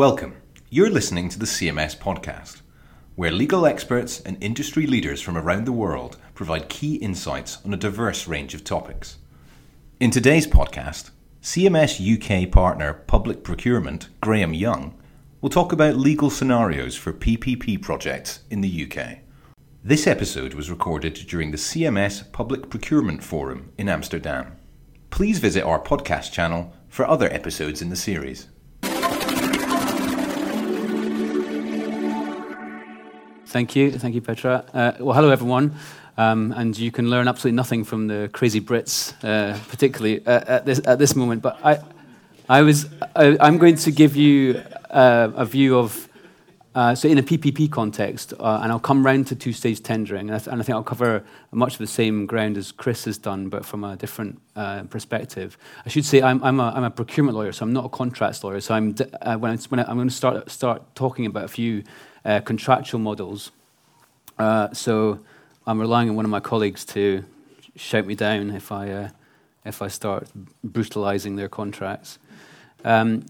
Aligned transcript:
Welcome. 0.00 0.36
You're 0.70 0.88
listening 0.88 1.28
to 1.28 1.38
the 1.38 1.44
CMS 1.44 1.94
podcast, 1.94 2.62
where 3.16 3.30
legal 3.30 3.66
experts 3.66 4.18
and 4.20 4.42
industry 4.42 4.86
leaders 4.86 5.20
from 5.20 5.36
around 5.36 5.66
the 5.66 5.72
world 5.72 6.16
provide 6.32 6.70
key 6.70 6.94
insights 6.94 7.58
on 7.66 7.74
a 7.74 7.76
diverse 7.76 8.26
range 8.26 8.54
of 8.54 8.64
topics. 8.64 9.18
In 10.00 10.10
today's 10.10 10.46
podcast, 10.46 11.10
CMS 11.42 12.00
UK 12.00 12.50
partner 12.50 12.94
Public 12.94 13.44
Procurement, 13.44 14.08
Graham 14.22 14.54
Young, 14.54 14.98
will 15.42 15.50
talk 15.50 15.70
about 15.70 15.96
legal 15.96 16.30
scenarios 16.30 16.96
for 16.96 17.12
PPP 17.12 17.82
projects 17.82 18.40
in 18.48 18.62
the 18.62 18.90
UK. 18.90 19.18
This 19.84 20.06
episode 20.06 20.54
was 20.54 20.70
recorded 20.70 21.12
during 21.12 21.50
the 21.50 21.58
CMS 21.58 22.32
Public 22.32 22.70
Procurement 22.70 23.22
Forum 23.22 23.70
in 23.76 23.90
Amsterdam. 23.90 24.56
Please 25.10 25.40
visit 25.40 25.62
our 25.62 25.78
podcast 25.78 26.32
channel 26.32 26.72
for 26.88 27.06
other 27.06 27.30
episodes 27.30 27.82
in 27.82 27.90
the 27.90 27.96
series. 27.96 28.48
Thank 33.50 33.74
you. 33.74 33.90
Thank 33.90 34.14
you, 34.14 34.20
Petra. 34.20 34.64
Uh, 34.72 34.92
well, 35.00 35.16
hello, 35.16 35.30
everyone. 35.30 35.74
Um, 36.16 36.54
and 36.56 36.78
you 36.78 36.92
can 36.92 37.10
learn 37.10 37.26
absolutely 37.26 37.56
nothing 37.56 37.82
from 37.82 38.06
the 38.06 38.30
crazy 38.32 38.60
Brits, 38.60 39.12
uh, 39.24 39.58
particularly 39.68 40.24
uh, 40.24 40.44
at, 40.46 40.66
this, 40.66 40.80
at 40.84 41.00
this 41.00 41.16
moment. 41.16 41.42
But 41.42 41.58
I, 41.64 41.80
I 42.48 42.62
was, 42.62 42.86
I, 43.16 43.36
am 43.40 43.58
going 43.58 43.74
to 43.74 43.90
give 43.90 44.14
you 44.14 44.62
uh, 44.90 45.32
a 45.34 45.44
view 45.44 45.76
of, 45.76 46.08
uh, 46.76 46.94
so 46.94 47.08
in 47.08 47.18
a 47.18 47.24
PPP 47.24 47.72
context, 47.72 48.34
uh, 48.38 48.60
and 48.62 48.70
I'll 48.70 48.78
come 48.78 49.04
round 49.04 49.26
to 49.26 49.34
two-stage 49.34 49.82
tendering, 49.82 50.28
and 50.28 50.36
I, 50.36 50.38
th- 50.38 50.46
and 50.46 50.60
I, 50.60 50.64
think 50.64 50.76
I'll 50.76 50.84
cover 50.84 51.24
much 51.50 51.72
of 51.72 51.78
the 51.80 51.88
same 51.88 52.26
ground 52.26 52.56
as 52.56 52.70
Chris 52.70 53.06
has 53.06 53.18
done, 53.18 53.48
but 53.48 53.66
from 53.66 53.82
a 53.82 53.96
different 53.96 54.40
perspective. 54.90 55.58
I 55.84 55.88
should 55.88 56.04
say 56.04 56.22
I'm, 56.22 56.40
I'm, 56.44 56.60
a, 56.60 56.70
I'm, 56.70 56.84
a, 56.84 56.90
procurement 56.90 57.36
lawyer, 57.36 57.50
so 57.50 57.64
I'm 57.64 57.72
not 57.72 57.86
a 57.86 57.88
contracts 57.88 58.44
lawyer. 58.44 58.60
So 58.60 58.74
I'm, 58.74 58.94
when, 58.94 59.50
I, 59.50 59.56
when 59.56 59.80
I, 59.80 59.90
I'm 59.90 59.96
going 59.96 60.08
to 60.08 60.14
start, 60.14 60.48
start 60.52 60.94
talking 60.94 61.26
about 61.26 61.46
a 61.46 61.48
few 61.48 61.82
uh, 62.24 62.40
contractual 62.40 63.00
models. 63.00 63.50
Uh, 64.38 64.72
so 64.72 65.20
I'm 65.66 65.80
relying 65.80 66.08
on 66.10 66.16
one 66.16 66.24
of 66.24 66.30
my 66.30 66.40
colleagues 66.40 66.84
to 66.86 67.24
shout 67.76 68.06
me 68.06 68.14
down 68.14 68.50
if 68.50 68.72
I, 68.72 68.90
uh, 68.90 69.08
if 69.64 69.82
I 69.82 69.88
start 69.88 70.28
brutalizing 70.64 71.36
their 71.36 71.48
contracts. 71.48 72.18
Um, 72.84 73.26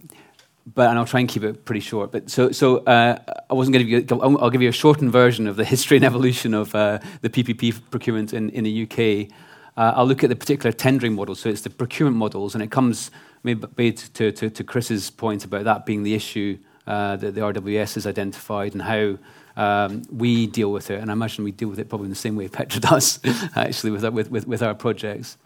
but 0.74 0.88
and 0.91 0.98
I'll 0.98 1.06
try 1.06 1.20
and 1.20 1.28
keep 1.28 1.42
it 1.42 1.64
pretty 1.64 1.80
short. 1.80 2.12
But 2.12 2.30
so 2.30 2.52
so 2.52 2.78
uh, 2.84 3.19
I 3.48 3.55
wasn't 3.55 3.72
going 3.74 3.86
to 3.86 3.91
give 3.91 4.10
you. 4.10 4.20
I'll 4.20 4.50
give 4.50 4.62
you 4.62 4.69
a 4.69 4.72
shortened 4.72 5.10
version 5.10 5.47
of 5.47 5.56
the 5.56 5.64
history 5.75 5.97
and 5.97 6.04
evolution 6.04 6.54
of 6.54 6.75
uh, 6.75 6.98
the 7.22 7.30
PPP 7.30 7.80
procurement 7.91 8.32
in 8.32 8.50
in 8.50 8.64
the 8.64 8.82
UK. 8.84 9.32
Uh, 9.77 9.94
I'll 9.97 10.06
look 10.06 10.22
at 10.22 10.28
the 10.28 10.36
particular 10.36 10.72
tendering 10.72 11.14
model. 11.14 11.34
So 11.34 11.48
it's 11.48 11.62
the 11.62 11.70
procurement 11.70 12.16
models, 12.16 12.54
and 12.54 12.62
it 12.62 12.70
comes 12.70 13.10
maybe 13.42 13.92
to, 13.92 14.32
to, 14.32 14.50
to 14.50 14.64
Chris's 14.64 15.10
point 15.10 15.44
about 15.44 15.64
that 15.64 15.86
being 15.86 16.02
the 16.02 16.14
issue 16.14 16.58
that 16.91 17.34
the 17.34 17.41
RWS 17.41 17.94
has 17.94 18.06
identified 18.06 18.72
and 18.72 18.83
how 18.83 19.19
um, 19.56 20.02
we 20.10 20.46
deal 20.46 20.72
with 20.72 20.91
it. 20.91 21.00
And 21.00 21.10
I 21.10 21.12
imagine 21.12 21.44
we 21.44 21.52
deal 21.52 21.69
with 21.69 21.78
it 21.78 21.88
probably 21.88 22.06
in 22.06 22.10
the 22.10 22.16
same 22.16 22.36
way 22.36 22.48
Petra 22.48 22.80
does, 22.92 23.20
actually, 23.55 23.91
with, 23.91 24.05
with, 24.08 24.30
with, 24.30 24.47
with 24.47 24.62
our 24.62 24.74
projects. 24.74 25.36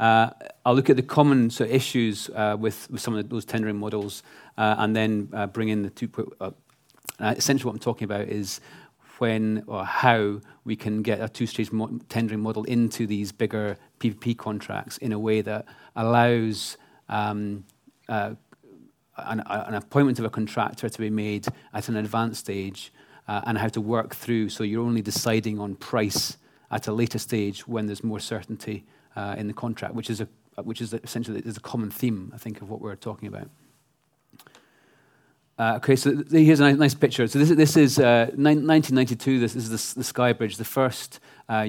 Uh, 0.00 0.30
I'll 0.64 0.74
look 0.74 0.90
at 0.90 0.96
the 0.96 1.02
common 1.02 1.50
sort 1.50 1.70
of 1.70 1.76
issues 1.76 2.28
uh, 2.30 2.56
with, 2.58 2.90
with 2.90 3.00
some 3.00 3.14
of 3.14 3.28
those 3.28 3.44
tendering 3.44 3.76
models 3.76 4.22
uh, 4.58 4.74
and 4.78 4.96
then 4.96 5.28
uh, 5.32 5.46
bring 5.46 5.68
in 5.68 5.82
the 5.82 5.90
two. 5.90 6.10
Uh, 6.40 6.50
essentially, 7.20 7.68
what 7.68 7.74
I'm 7.74 7.80
talking 7.80 8.04
about 8.04 8.28
is 8.28 8.60
when 9.18 9.62
or 9.68 9.84
how 9.84 10.40
we 10.64 10.74
can 10.74 11.02
get 11.02 11.20
a 11.20 11.28
two-stage 11.28 11.70
mo- 11.70 12.00
tendering 12.08 12.40
model 12.40 12.64
into 12.64 13.06
these 13.06 13.30
bigger 13.30 13.76
PPP 14.00 14.36
contracts 14.36 14.98
in 14.98 15.12
a 15.12 15.18
way 15.18 15.40
that 15.40 15.66
allows 15.94 16.76
um, 17.08 17.62
uh, 18.08 18.34
an, 19.26 19.42
an, 19.46 19.74
appointment 19.74 20.18
of 20.18 20.24
a 20.24 20.30
contractor 20.30 20.88
to 20.88 20.98
be 20.98 21.10
made 21.10 21.46
at 21.72 21.88
an 21.88 21.96
advanced 21.96 22.40
stage 22.40 22.92
uh, 23.28 23.40
and 23.46 23.58
how 23.58 23.68
to 23.68 23.80
work 23.80 24.14
through 24.14 24.48
so 24.48 24.64
you're 24.64 24.84
only 24.84 25.02
deciding 25.02 25.58
on 25.58 25.74
price 25.74 26.36
at 26.70 26.88
a 26.88 26.92
later 26.92 27.18
stage 27.18 27.66
when 27.68 27.86
there's 27.86 28.02
more 28.02 28.18
certainty 28.18 28.84
uh, 29.14 29.34
in 29.38 29.46
the 29.46 29.52
contract, 29.54 29.94
which 29.94 30.10
is, 30.10 30.20
a, 30.20 30.28
which 30.62 30.80
is 30.80 30.94
essentially 30.94 31.40
is 31.40 31.56
a 31.56 31.60
common 31.60 31.90
theme, 31.90 32.32
I 32.34 32.38
think, 32.38 32.62
of 32.62 32.70
what 32.70 32.80
we're 32.80 32.96
talking 32.96 33.28
about. 33.28 33.48
Uh, 35.58 35.74
okay, 35.76 35.94
so 35.94 36.10
th- 36.14 36.28
here's 36.30 36.60
a 36.60 36.64
nice, 36.64 36.76
nice, 36.76 36.94
picture. 36.94 37.26
So 37.28 37.38
this, 37.38 37.50
this 37.50 37.76
is 37.76 37.98
uh, 37.98 38.30
1992. 38.34 39.38
This 39.38 39.54
is 39.54 39.68
the, 39.68 40.00
the 40.00 40.54
the 40.56 40.64
first 40.64 41.20
UK 41.48 41.50
uh, 41.50 41.62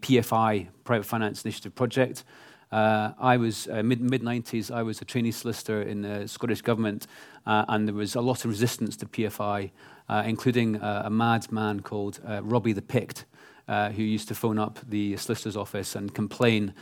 PFI, 0.00 0.68
Private 0.84 1.04
Finance 1.04 1.44
Initiative 1.44 1.74
project. 1.74 2.24
Uh, 2.70 3.12
I 3.18 3.36
was 3.36 3.66
uh, 3.68 3.82
mid 3.82 4.00
mid 4.00 4.22
90s. 4.22 4.70
I 4.70 4.82
was 4.82 5.00
a 5.00 5.04
trainee 5.04 5.32
solicitor 5.32 5.82
in 5.82 6.02
the 6.02 6.28
Scottish 6.28 6.62
government, 6.62 7.06
uh, 7.46 7.64
and 7.68 7.88
there 7.88 7.94
was 7.94 8.14
a 8.14 8.20
lot 8.20 8.44
of 8.44 8.50
resistance 8.50 8.96
to 8.98 9.06
PFI, 9.06 9.70
uh, 10.08 10.22
including 10.26 10.76
uh, 10.76 11.02
a 11.06 11.10
madman 11.10 11.80
called 11.80 12.20
uh, 12.26 12.42
Robbie 12.42 12.74
the 12.74 12.82
Pict. 12.82 13.24
who 13.68 14.02
used 14.02 14.28
to 14.28 14.34
phone 14.34 14.58
up 14.58 14.78
the 14.88 15.16
solicitor's 15.16 15.56
office 15.56 15.94
and 15.94 16.14
complain 16.14 16.72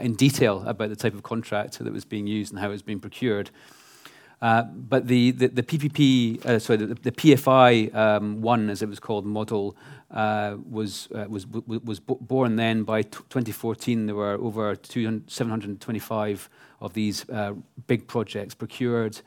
in 0.00 0.14
detail 0.14 0.62
about 0.66 0.88
the 0.88 0.96
type 0.96 1.14
of 1.14 1.22
contract 1.22 1.78
that 1.78 1.92
was 1.92 2.04
being 2.04 2.26
used 2.26 2.52
and 2.52 2.60
how 2.60 2.68
it 2.68 2.72
was 2.72 2.82
being 2.82 3.00
procured. 3.00 3.50
Uh, 4.42 4.62
but 4.62 5.06
the, 5.06 5.32
the, 5.32 5.48
the 5.48 5.62
PPP, 5.62 6.44
uh, 6.46 6.58
sorry, 6.58 6.78
the, 6.78 6.94
the 6.94 7.12
PFI 7.12 7.94
um, 7.94 8.40
one, 8.40 8.70
as 8.70 8.80
it 8.80 8.88
was 8.88 8.98
called, 8.98 9.26
model 9.26 9.76
uh, 10.10 10.56
was, 10.68 11.08
uh, 11.14 11.26
was, 11.28 11.46
was 11.46 12.00
born 12.00 12.56
then. 12.56 12.82
By 12.84 13.02
2014, 13.02 14.06
there 14.06 14.14
were 14.14 14.34
over 14.34 14.76
725 14.82 16.48
of 16.80 16.94
these 16.94 17.28
uh, 17.28 17.52
big 17.86 18.06
projects 18.06 18.54
procured. 18.54 19.20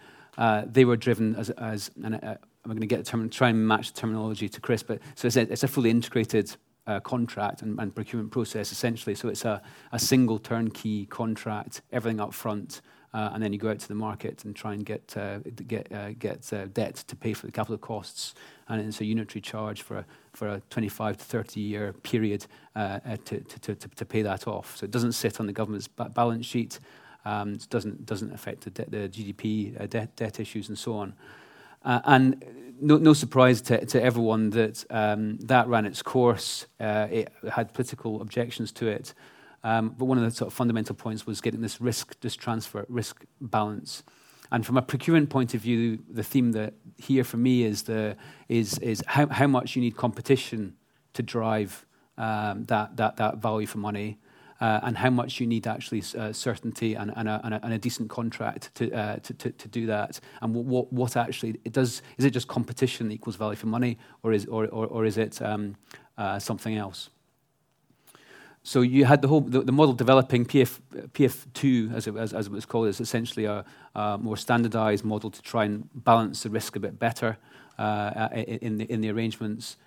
they 0.66 0.86
were 0.86 0.98
driven 0.98 1.36
as, 1.36 1.52
as 1.52 1.92
and 2.04 2.16
I'm 2.16 2.72
going 2.72 2.80
to 2.80 2.88
get 2.88 3.06
term, 3.06 3.30
try 3.30 3.50
and 3.50 3.68
match 3.68 3.94
the 3.94 4.00
terminology 4.00 4.48
to 4.48 4.62
Chris, 4.62 4.84
but 4.84 5.00
so 5.16 5.28
it's 5.28 5.36
a, 5.36 5.42
it's 5.42 5.64
a 5.64 5.68
fully 5.68 5.90
integrated 5.90 6.56
uh, 6.88 7.00
contract 7.02 7.62
and, 7.62 7.80
and, 7.80 7.94
procurement 7.94 8.32
process 8.32 8.72
essentially. 8.72 9.16
So 9.16 9.30
it's 9.30 9.46
a, 9.46 9.62
a 9.92 10.00
single 10.00 10.38
turnkey 10.38 11.06
contract, 11.06 11.82
everything 11.92 12.20
up 12.20 12.34
front, 12.34 12.82
and 13.14 13.44
then 13.44 13.54
you 13.54 13.60
go 13.60 13.70
out 13.70 13.80
to 13.80 13.88
the 13.88 13.96
market 13.96 14.44
and 14.44 14.56
try 14.56 14.74
and 14.74 14.86
get 14.86 15.16
uh, 15.16 15.40
get 15.68 15.92
uh, 15.92 16.12
get 16.14 16.52
uh, 16.52 16.66
debt 16.66 16.96
to 16.96 17.16
pay 17.16 17.34
for 17.34 17.46
the 17.46 17.52
capital 17.52 17.78
costs, 17.78 18.34
and 18.68 18.82
it's 18.82 19.02
a 19.02 19.06
unitary 19.06 19.42
charge 19.42 19.84
for 19.84 19.98
a, 19.98 20.06
for 20.34 20.48
a 20.48 20.62
25 20.72 21.18
to 21.18 21.24
30 21.24 21.60
year 21.62 21.94
period 21.94 22.48
uh, 22.76 23.00
uh, 23.06 23.18
to, 23.26 23.40
to, 23.42 23.76
to, 23.76 23.88
to 23.90 24.06
pay 24.06 24.24
that 24.24 24.48
off. 24.48 24.78
So 24.78 24.86
it 24.86 24.92
doesn't 24.92 25.12
sit 25.12 25.40
on 25.40 25.46
the 25.46 25.54
government's 25.54 25.88
ba- 25.88 26.10
balance 26.10 26.46
sheet. 26.46 26.80
Um, 27.26 27.54
it 27.54 27.68
doesn't 27.70 28.06
doesn't 28.06 28.34
affect 28.34 28.62
the, 28.62 28.72
de- 28.72 28.90
the 28.90 29.10
GDP 29.10 29.90
debt 29.90 30.16
debt 30.16 30.40
issues 30.40 30.70
and 30.70 30.78
so 30.78 30.96
on. 30.96 31.14
and 31.84 32.44
no, 32.82 32.98
no, 32.98 33.14
surprise 33.14 33.62
to, 33.62 33.86
to 33.86 34.02
everyone 34.02 34.50
that 34.50 34.84
um, 34.90 35.38
that 35.38 35.68
ran 35.68 35.86
its 35.86 36.02
course. 36.02 36.66
it 36.80 37.32
had 37.52 37.74
political 37.74 38.22
objections 38.22 38.72
to 38.74 38.88
it. 38.88 39.14
Um, 39.64 39.96
but 39.98 40.06
one 40.06 40.18
of 40.18 40.24
the 40.24 40.32
sort 40.32 40.48
of 40.48 40.54
fundamental 40.54 40.96
points 40.96 41.26
was 41.26 41.42
getting 41.42 41.62
this 41.62 41.80
risk, 41.80 42.20
this 42.20 42.36
transfer, 42.36 42.86
risk 42.90 43.26
balance. 43.40 44.04
And 44.52 44.66
from 44.66 44.78
a 44.78 44.82
procurement 44.82 45.30
point 45.30 45.54
of 45.54 45.62
view, 45.62 46.00
the 46.10 46.24
theme 46.24 46.52
that 46.52 46.74
here 46.98 47.24
for 47.24 47.38
me 47.38 47.64
is 47.64 47.84
the 47.84 48.16
is 48.50 48.78
is 48.80 49.04
how, 49.08 49.28
how 49.28 49.48
much 49.48 49.76
you 49.76 49.82
need 49.82 49.96
competition 49.96 50.76
to 51.14 51.24
drive 51.24 51.86
um, 52.18 52.66
that 52.66 52.98
that 52.98 53.18
that 53.18 53.38
value 53.38 53.66
for 53.66 53.80
money, 53.80 54.20
uh, 54.64 54.80
and 54.84 54.98
how 54.98 55.10
much 55.10 55.40
you 55.40 55.48
need 55.48 55.66
actually 55.66 56.04
uh, 56.18 56.32
certainty 56.32 56.94
and, 56.94 57.12
and, 57.16 57.28
a, 57.28 57.42
and, 57.44 57.54
a, 57.54 57.66
and, 57.66 57.74
a, 57.74 57.78
decent 57.78 58.10
contract 58.10 58.74
to, 58.76 58.92
uh, 58.94 59.18
to, 59.18 59.34
to, 59.34 59.52
to 59.52 59.68
do 59.68 59.86
that. 59.88 60.20
And 60.42 60.54
what, 60.54 60.66
what, 60.66 60.94
what 60.94 61.18
actually 61.18 61.60
it 61.66 61.74
does 61.74 62.02
is 62.18 62.24
it 62.24 62.32
just 62.32 62.48
competition 62.48 63.12
equals 63.12 63.36
value 63.36 63.56
for 63.56 63.68
money, 63.68 63.98
or 64.22 64.34
is 64.34 64.46
or 64.46 64.68
or, 64.68 64.86
or 64.88 65.06
is 65.06 65.18
it 65.18 65.42
um, 65.42 65.76
uh, 66.18 66.38
something 66.38 66.76
else? 66.78 67.10
So 68.64 68.82
you 68.82 69.06
had 69.06 69.22
the 69.22 69.28
whole 69.28 69.42
the, 69.42 69.62
the 69.62 69.72
model 69.72 69.94
developing 69.94 70.46
PF 70.46 70.80
PF2 71.12 71.94
as 71.94 72.08
it, 72.08 72.16
as, 72.16 72.34
as 72.34 72.48
it 72.48 72.52
was 72.52 72.66
called 72.66 72.88
is 72.88 73.02
essentially 73.02 73.46
a, 73.46 73.66
a, 73.94 74.18
more 74.18 74.38
standardized 74.38 75.04
model 75.04 75.30
to 75.30 75.42
try 75.42 75.66
and 75.66 75.90
balance 75.94 76.44
the 76.44 76.50
risk 76.50 76.76
a 76.76 76.80
bit 76.80 76.98
better 76.98 77.38
uh, 77.78 78.30
in 78.34 78.78
the 78.78 78.86
in 78.92 79.02
the 79.02 79.12
arrangements. 79.12 79.78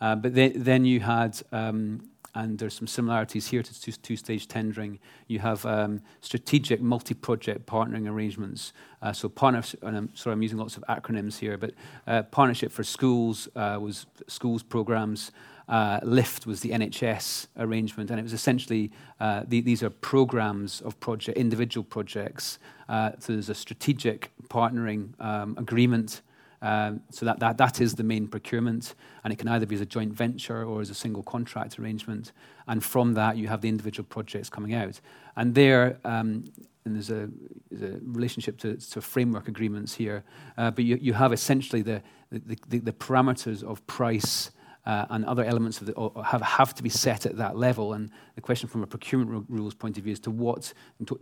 Uh, 0.00 0.16
but 0.16 0.34
then, 0.34 0.52
then 0.56 0.84
you 0.84 1.00
had 1.00 1.40
um, 1.52 2.00
and 2.34 2.58
there's 2.58 2.74
some 2.74 2.86
similarities 2.86 3.46
here 3.46 3.62
to 3.62 4.02
two-stage 4.02 4.48
tendering. 4.48 4.98
You 5.28 5.38
have 5.38 5.64
um, 5.64 6.00
strategic 6.20 6.80
multi-project 6.80 7.64
partnering 7.66 8.10
arrangements. 8.10 8.72
Uh, 9.00 9.12
so 9.12 9.28
partners, 9.28 9.76
and 9.82 9.96
I'm 9.96 10.16
sorry, 10.16 10.34
I'm 10.34 10.42
using 10.42 10.58
lots 10.58 10.76
of 10.76 10.84
acronyms 10.88 11.38
here, 11.38 11.56
but 11.56 11.74
uh, 12.06 12.24
partnership 12.24 12.72
for 12.72 12.82
schools 12.82 13.48
uh, 13.54 13.78
was 13.80 14.06
schools 14.26 14.62
programs. 14.64 15.30
Uh, 15.68 16.00
LIFT 16.02 16.46
was 16.46 16.60
the 16.60 16.70
NHS 16.70 17.46
arrangement, 17.58 18.10
and 18.10 18.20
it 18.20 18.22
was 18.22 18.32
essentially 18.32 18.90
uh, 19.20 19.42
the, 19.46 19.60
these 19.60 19.82
are 19.82 19.90
programs 19.90 20.80
of 20.82 20.98
project, 21.00 21.38
individual 21.38 21.84
projects. 21.84 22.58
Uh, 22.88 23.12
so 23.18 23.32
there's 23.32 23.48
a 23.48 23.54
strategic 23.54 24.30
partnering 24.48 25.18
um, 25.20 25.56
agreement 25.58 26.22
Um, 26.64 27.02
so 27.10 27.26
that, 27.26 27.40
that, 27.40 27.58
that 27.58 27.82
is 27.82 27.94
the 27.94 28.02
main 28.02 28.26
procurement, 28.26 28.94
and 29.22 29.30
it 29.30 29.36
can 29.36 29.48
either 29.48 29.66
be 29.66 29.74
as 29.74 29.82
a 29.82 29.86
joint 29.86 30.14
venture 30.14 30.64
or 30.64 30.80
as 30.80 30.88
a 30.88 30.94
single 30.94 31.22
contract 31.22 31.78
arrangement. 31.78 32.32
And 32.66 32.82
from 32.82 33.12
that, 33.14 33.36
you 33.36 33.48
have 33.48 33.60
the 33.60 33.68
individual 33.68 34.06
projects 34.08 34.48
coming 34.48 34.72
out. 34.72 34.98
And 35.36 35.54
there, 35.54 35.98
um, 36.06 36.44
and 36.86 36.94
there's 36.94 37.10
a, 37.10 37.28
there's 37.70 37.94
a 37.94 37.98
relationship 38.02 38.56
to, 38.60 38.76
to, 38.76 39.02
framework 39.02 39.46
agreements 39.46 39.92
here, 39.94 40.24
uh, 40.56 40.70
but 40.70 40.84
you, 40.84 40.96
you 41.02 41.12
have 41.12 41.34
essentially 41.34 41.82
the, 41.82 42.02
the, 42.32 42.56
the, 42.68 42.78
the 42.78 42.92
parameters 42.92 43.62
of 43.62 43.86
price 43.86 44.50
uh, 44.86 45.06
and 45.10 45.24
other 45.24 45.44
elements 45.44 45.80
of 45.80 45.86
the, 45.86 46.22
have, 46.22 46.42
have 46.42 46.74
to 46.74 46.82
be 46.82 46.88
set 46.88 47.26
at 47.26 47.36
that 47.36 47.56
level. 47.56 47.94
And 47.94 48.10
the 48.34 48.40
question 48.40 48.68
from 48.68 48.82
a 48.82 48.86
procurement 48.86 49.46
rules 49.48 49.74
point 49.74 49.96
of 49.96 50.04
view 50.04 50.12
is 50.12 50.20
to 50.20 50.30
what 50.30 50.72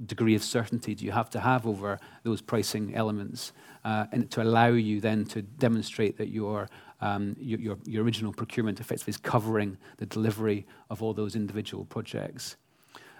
degree 0.07 0.35
of 0.35 0.43
certainty 0.43 0.95
do 0.95 1.05
you 1.05 1.13
have 1.13 1.31
to 1.31 1.41
have 1.41 1.67
over 1.67 1.99
those 2.25 2.41
pricing 2.41 2.95
elements 2.95 3.53
uh, 3.85 4.07
and 4.13 4.31
to 4.31 4.43
allow 4.43 4.69
you 4.69 5.01
then 5.01 5.25
to 5.27 5.43
demonstrate 5.43 6.17
that 6.19 6.29
your, 6.29 6.69
um, 7.01 7.37
your, 7.39 7.61
your, 7.61 7.79
your 7.85 8.05
original 8.05 8.33
procurement 8.33 8.81
effectively 8.81 9.11
is 9.11 9.17
covering 9.17 9.77
the 9.99 10.07
delivery 10.07 10.67
of 10.91 11.03
all 11.03 11.13
those 11.13 11.37
individual 11.37 11.85
projects. 11.85 12.57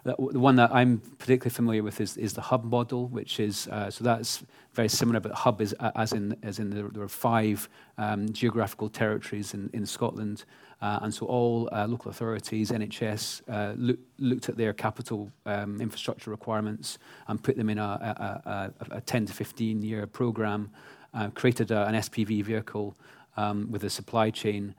The 0.05 0.15
one 0.15 0.57
that 0.57 0.75
I'm 0.75 0.99
particularly 0.99 1.55
familiar 1.55 1.83
with 1.85 2.01
is, 2.01 2.17
is 2.17 2.33
the 2.33 2.41
hub 2.41 2.65
model, 2.65 3.07
which 3.07 3.39
is 3.39 3.69
uh, 3.69 3.89
so 3.89 4.03
that's 4.03 4.43
very 4.73 4.89
similar, 4.89 5.21
but 5.21 5.31
hub 5.31 5.61
is 5.61 5.77
uh, 5.79 5.93
as 5.95 6.13
in 6.13 6.37
as 6.43 6.59
in 6.59 6.71
the, 6.71 6.83
there 6.89 7.05
are 7.05 7.09
five 7.09 7.69
um, 7.99 8.33
geographical 8.33 8.89
territories 8.89 9.55
in, 9.55 9.71
in 9.73 9.87
Scotland, 9.87 10.45
uh, 10.81 10.99
and 11.03 11.15
so 11.15 11.27
all 11.27 11.69
uh, 11.71 11.87
local 11.87 12.11
authorities, 12.11 12.73
NHS, 12.73 13.43
uh, 13.49 13.75
look, 13.77 13.99
looked 14.19 14.49
at 14.49 14.57
their 14.57 14.73
capital 14.73 15.31
um, 15.47 15.81
infrastructure 15.81 16.31
requirements 16.31 16.99
and 17.29 17.41
put 17.41 17.57
them 17.57 17.71
in 17.71 17.79
a, 17.79 17.83
a, 18.45 18.73
a, 18.91 18.97
a 18.97 19.01
10 19.01 19.27
to 19.27 19.33
15 19.33 19.83
year 19.83 20.09
program, 20.09 20.69
uh, 21.15 21.29
created 21.31 21.71
an 21.71 21.95
SPV 21.95 22.43
vehicle. 22.45 22.97
Um, 23.35 23.71
with 23.71 23.83
a 23.85 23.89
supply 23.89 24.29
chain, 24.29 24.75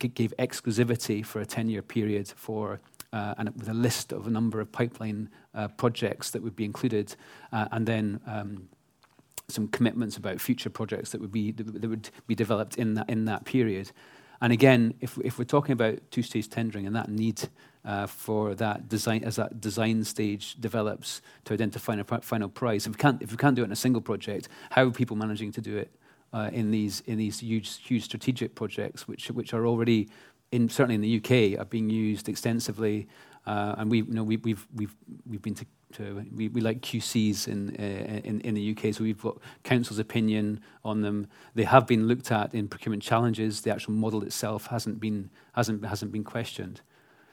gave 0.00 0.34
exclusivity 0.36 1.24
for 1.24 1.40
a 1.40 1.46
10 1.46 1.68
year 1.68 1.80
period 1.80 2.26
for 2.26 2.80
and 3.12 3.48
with 3.56 3.68
a 3.68 3.74
list 3.74 4.12
of 4.12 4.26
a 4.26 4.30
number 4.30 4.60
of 4.60 4.70
pipeline 4.70 5.30
uh, 5.54 5.68
projects 5.68 6.30
that 6.30 6.42
would 6.42 6.56
be 6.56 6.64
included, 6.64 7.14
uh, 7.52 7.66
and 7.72 7.86
then 7.86 8.20
um, 8.26 8.68
some 9.48 9.68
commitments 9.68 10.16
about 10.16 10.40
future 10.40 10.70
projects 10.70 11.10
that 11.10 11.20
would 11.20 11.32
be 11.32 11.52
that 11.52 11.88
would 11.88 12.10
be 12.26 12.34
developed 12.34 12.76
in 12.76 12.94
that 12.94 13.08
in 13.08 13.24
that 13.24 13.44
period. 13.44 13.90
And 14.40 14.52
again, 14.52 14.94
if 15.00 15.18
if 15.24 15.38
we're 15.38 15.44
talking 15.44 15.72
about 15.72 15.98
two-stage 16.10 16.48
tendering 16.48 16.86
and 16.86 16.94
that 16.94 17.08
need 17.08 17.48
uh, 17.84 18.06
for 18.06 18.54
that 18.54 18.88
design 18.88 19.24
as 19.24 19.36
that 19.36 19.60
design 19.60 20.04
stage 20.04 20.54
develops 20.60 21.22
to 21.44 21.54
identify 21.54 21.94
a 21.94 22.04
final 22.20 22.48
price, 22.48 22.86
if 22.86 22.92
we 22.92 22.98
can't 22.98 23.22
if 23.22 23.30
we 23.30 23.36
can't 23.36 23.56
do 23.56 23.62
it 23.62 23.66
in 23.66 23.72
a 23.72 23.76
single 23.76 24.02
project, 24.02 24.48
how 24.70 24.84
are 24.84 24.90
people 24.90 25.16
managing 25.16 25.50
to 25.52 25.60
do 25.60 25.76
it 25.76 25.90
uh, 26.32 26.50
in 26.52 26.70
these 26.70 27.00
in 27.06 27.18
these 27.18 27.40
huge 27.40 27.78
huge 27.78 28.04
strategic 28.04 28.54
projects, 28.54 29.08
which 29.08 29.30
which 29.30 29.54
are 29.54 29.66
already 29.66 30.08
in, 30.52 30.68
certainly 30.68 30.94
in 30.94 31.00
the 31.00 31.16
UK, 31.16 31.60
are 31.60 31.64
being 31.64 31.90
used 31.90 32.28
extensively. 32.28 33.06
Uh, 33.46 33.74
and 33.78 33.90
we, 33.90 33.98
you 33.98 34.12
know, 34.12 34.24
we, 34.24 34.36
we've, 34.38 34.66
we've, 34.74 34.94
we've 35.26 35.42
been 35.42 35.54
to, 35.54 35.66
to 35.94 36.24
we, 36.34 36.48
we 36.48 36.60
like 36.60 36.80
QCs 36.82 37.48
in, 37.48 37.74
uh, 37.78 38.20
in, 38.24 38.40
in 38.42 38.54
the 38.54 38.76
UK, 38.76 38.94
so 38.94 39.04
we've 39.04 39.20
got 39.22 39.38
counsel's 39.62 39.98
opinion 39.98 40.60
on 40.84 41.00
them. 41.00 41.26
They 41.54 41.64
have 41.64 41.86
been 41.86 42.06
looked 42.06 42.30
at 42.30 42.54
in 42.54 42.68
procurement 42.68 43.02
challenges. 43.02 43.62
The 43.62 43.70
actual 43.70 43.94
model 43.94 44.22
itself 44.22 44.66
hasn't 44.66 45.00
been, 45.00 45.30
hasn't, 45.52 45.84
hasn't 45.84 46.12
been 46.12 46.24
questioned. 46.24 46.82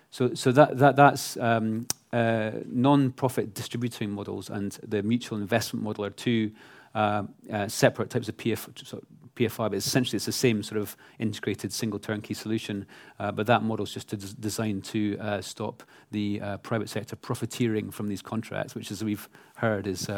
So, 0.10 0.34
so 0.34 0.54
that, 0.54 0.78
that, 0.78 0.96
that's 0.96 1.36
um, 1.36 1.88
uh, 2.14 2.52
non-profit 2.68 3.54
distributing 3.54 4.10
models 4.12 4.50
and 4.50 4.72
the 4.88 5.04
mutual 5.04 5.38
investment 5.38 5.84
model 5.84 6.06
are 6.06 6.10
two 6.12 6.52
uh, 6.94 7.24
uh, 7.52 7.68
separate 7.68 8.10
types 8.10 8.30
of 8.30 8.38
PF, 8.38 8.86
sort 8.88 9.04
of 9.04 9.10
PFI, 9.36 9.70
but 9.70 9.74
essentially 9.74 10.16
it's 10.16 10.26
the 10.26 10.32
same 10.32 10.64
sort 10.64 10.82
of 10.82 10.96
integrated 11.20 11.74
single 11.74 12.00
turnkey 12.00 12.34
solution, 12.34 12.86
uh, 13.20 13.32
but 13.32 13.48
that 13.48 13.64
model 13.64 13.84
is 13.84 13.94
just 13.94 14.40
designed 14.40 14.84
to 14.86 15.18
uh, 15.20 15.42
stop 15.42 15.84
the 16.12 16.42
uh, 16.42 16.58
private 16.58 16.90
sector 16.90 17.16
profiteering 17.16 17.92
from 17.92 18.08
these 18.08 18.22
contracts, 18.22 18.76
which, 18.76 18.92
as 18.92 19.04
we've 19.04 19.30
heard, 19.58 19.88
is 19.88 20.10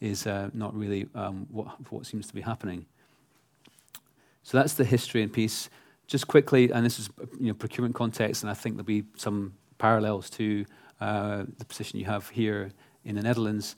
is 0.00 0.24
not 0.54 0.74
really 0.74 1.06
um, 1.14 1.46
what 1.50 2.06
seems 2.06 2.26
to 2.26 2.34
be 2.34 2.40
happening. 2.40 2.86
So 4.42 4.56
that's 4.56 4.72
the 4.72 4.84
history 4.84 5.22
and 5.22 5.30
piece. 5.30 5.68
Just 6.06 6.26
quickly, 6.26 6.72
and 6.72 6.84
this 6.84 6.98
is 6.98 7.10
you 7.38 7.48
know 7.48 7.54
procurement 7.54 7.94
context, 7.94 8.42
and 8.42 8.50
I 8.50 8.54
think 8.54 8.76
there'll 8.76 8.84
be 8.84 9.04
some 9.16 9.54
parallels 9.78 10.30
to 10.30 10.64
the 11.00 11.64
position 11.68 11.98
you 11.98 12.06
have 12.06 12.30
here 12.30 12.72
in 13.04 13.16
the 13.16 13.22
Netherlands. 13.22 13.76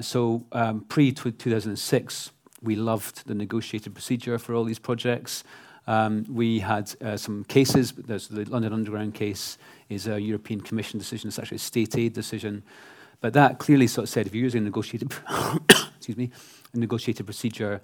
so 0.00 0.44
um, 0.52 0.82
pre 0.88 1.12
2006 1.12 2.30
we 2.66 2.76
loved 2.76 3.26
the 3.26 3.34
negotiated 3.34 3.94
procedure 3.94 4.38
for 4.38 4.54
all 4.54 4.64
these 4.64 4.78
projects. 4.78 5.44
Um, 5.86 6.26
we 6.28 6.58
had 6.58 6.92
uh, 7.00 7.16
some 7.16 7.44
cases. 7.44 7.92
There's 7.92 8.28
the 8.28 8.44
London 8.44 8.72
Underground 8.72 9.14
case 9.14 9.56
is 9.88 10.08
a 10.08 10.20
European 10.20 10.60
Commission 10.60 10.98
decision. 10.98 11.28
It's 11.28 11.38
actually 11.38 11.56
a 11.56 11.60
state 11.60 11.96
aid 11.96 12.12
decision. 12.12 12.64
But 13.20 13.32
that 13.34 13.58
clearly 13.58 13.86
sort 13.86 14.04
of 14.04 14.08
said 14.08 14.26
if 14.26 14.34
you're 14.34 14.44
using 14.44 14.62
a 14.62 14.64
negotiated, 14.64 15.12
excuse 15.96 16.16
me, 16.16 16.30
a 16.74 16.78
negotiated 16.78 17.24
procedure, 17.24 17.80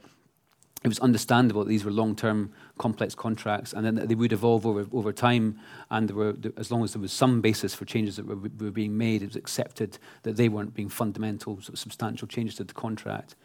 it 0.83 0.89
was 0.89 0.99
understandable 0.99 1.63
that 1.63 1.69
these 1.69 1.85
were 1.85 1.93
long-term, 1.93 2.53
complex 2.77 3.15
contracts, 3.15 3.73
and 3.73 3.87
then 3.87 3.95
they 3.95 4.17
would 4.17 4.33
evolve 4.33 4.67
over, 4.67 4.85
over 4.93 5.13
time. 5.13 5.61
And 5.91 6.11
were, 6.11 6.35
as 6.57 6.73
long 6.73 6.83
as 6.83 6.93
there 6.93 7.01
was 7.01 7.13
some 7.13 7.41
basis 7.41 7.73
for 7.73 7.85
changes 7.85 8.17
that 8.17 8.27
were, 8.27 8.37
were 8.37 8.73
being 8.73 8.99
made, 8.99 9.23
it 9.23 9.27
was 9.27 9.37
accepted 9.37 9.99
that 10.25 10.37
they 10.37 10.49
weren't 10.49 10.75
being 10.75 10.89
fundamental, 10.89 11.55
sort 11.57 11.75
of 11.75 11.79
substantial 11.79 12.27
changes 12.27 12.57
to 12.57 12.65
the 12.65 12.75
contract. 12.75 13.37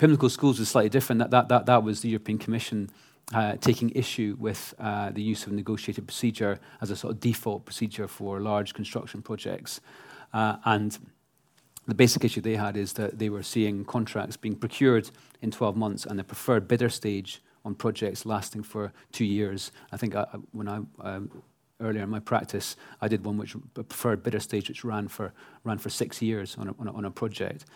Pimlico 0.00 0.28
schools 0.28 0.58
was 0.58 0.70
slightly 0.70 0.88
different. 0.88 1.18
That, 1.18 1.30
that, 1.30 1.48
that, 1.48 1.66
that 1.66 1.82
was 1.82 2.00
the 2.00 2.08
European 2.08 2.38
Commission 2.38 2.88
uh, 3.34 3.56
taking 3.56 3.90
issue 3.90 4.34
with 4.38 4.74
uh, 4.78 5.10
the 5.10 5.20
use 5.20 5.46
of 5.46 5.52
negotiated 5.52 6.06
procedure 6.06 6.58
as 6.80 6.90
a 6.90 6.96
sort 6.96 7.12
of 7.12 7.20
default 7.20 7.66
procedure 7.66 8.08
for 8.08 8.40
large 8.40 8.72
construction 8.72 9.20
projects. 9.20 9.82
Uh, 10.32 10.56
and 10.64 10.98
the 11.86 11.94
basic 11.94 12.24
issue 12.24 12.40
they 12.40 12.56
had 12.56 12.78
is 12.78 12.94
that 12.94 13.18
they 13.18 13.28
were 13.28 13.42
seeing 13.42 13.84
contracts 13.84 14.38
being 14.38 14.56
procured 14.56 15.10
in 15.42 15.50
12 15.50 15.76
months 15.76 16.06
and 16.06 16.18
the 16.18 16.24
preferred 16.24 16.66
bidder 16.66 16.88
stage 16.88 17.42
on 17.66 17.74
projects 17.74 18.24
lasting 18.24 18.62
for 18.62 18.94
two 19.12 19.26
years. 19.26 19.70
I 19.92 19.98
think 19.98 20.16
I, 20.16 20.24
when 20.52 20.66
I 20.66 20.80
um, 21.00 21.42
earlier 21.78 22.04
in 22.04 22.08
my 22.08 22.20
practice, 22.20 22.74
I 23.02 23.08
did 23.08 23.22
one 23.22 23.36
which 23.36 23.54
preferred 23.74 24.22
bidder 24.22 24.40
stage 24.40 24.70
which 24.70 24.82
ran 24.82 25.08
for 25.08 25.34
ran 25.64 25.76
for 25.76 25.90
six 25.90 26.22
years 26.22 26.56
on 26.56 26.68
a, 26.68 26.74
on 26.78 26.88
a, 26.88 26.92
on 26.92 27.04
a 27.04 27.10
project. 27.10 27.66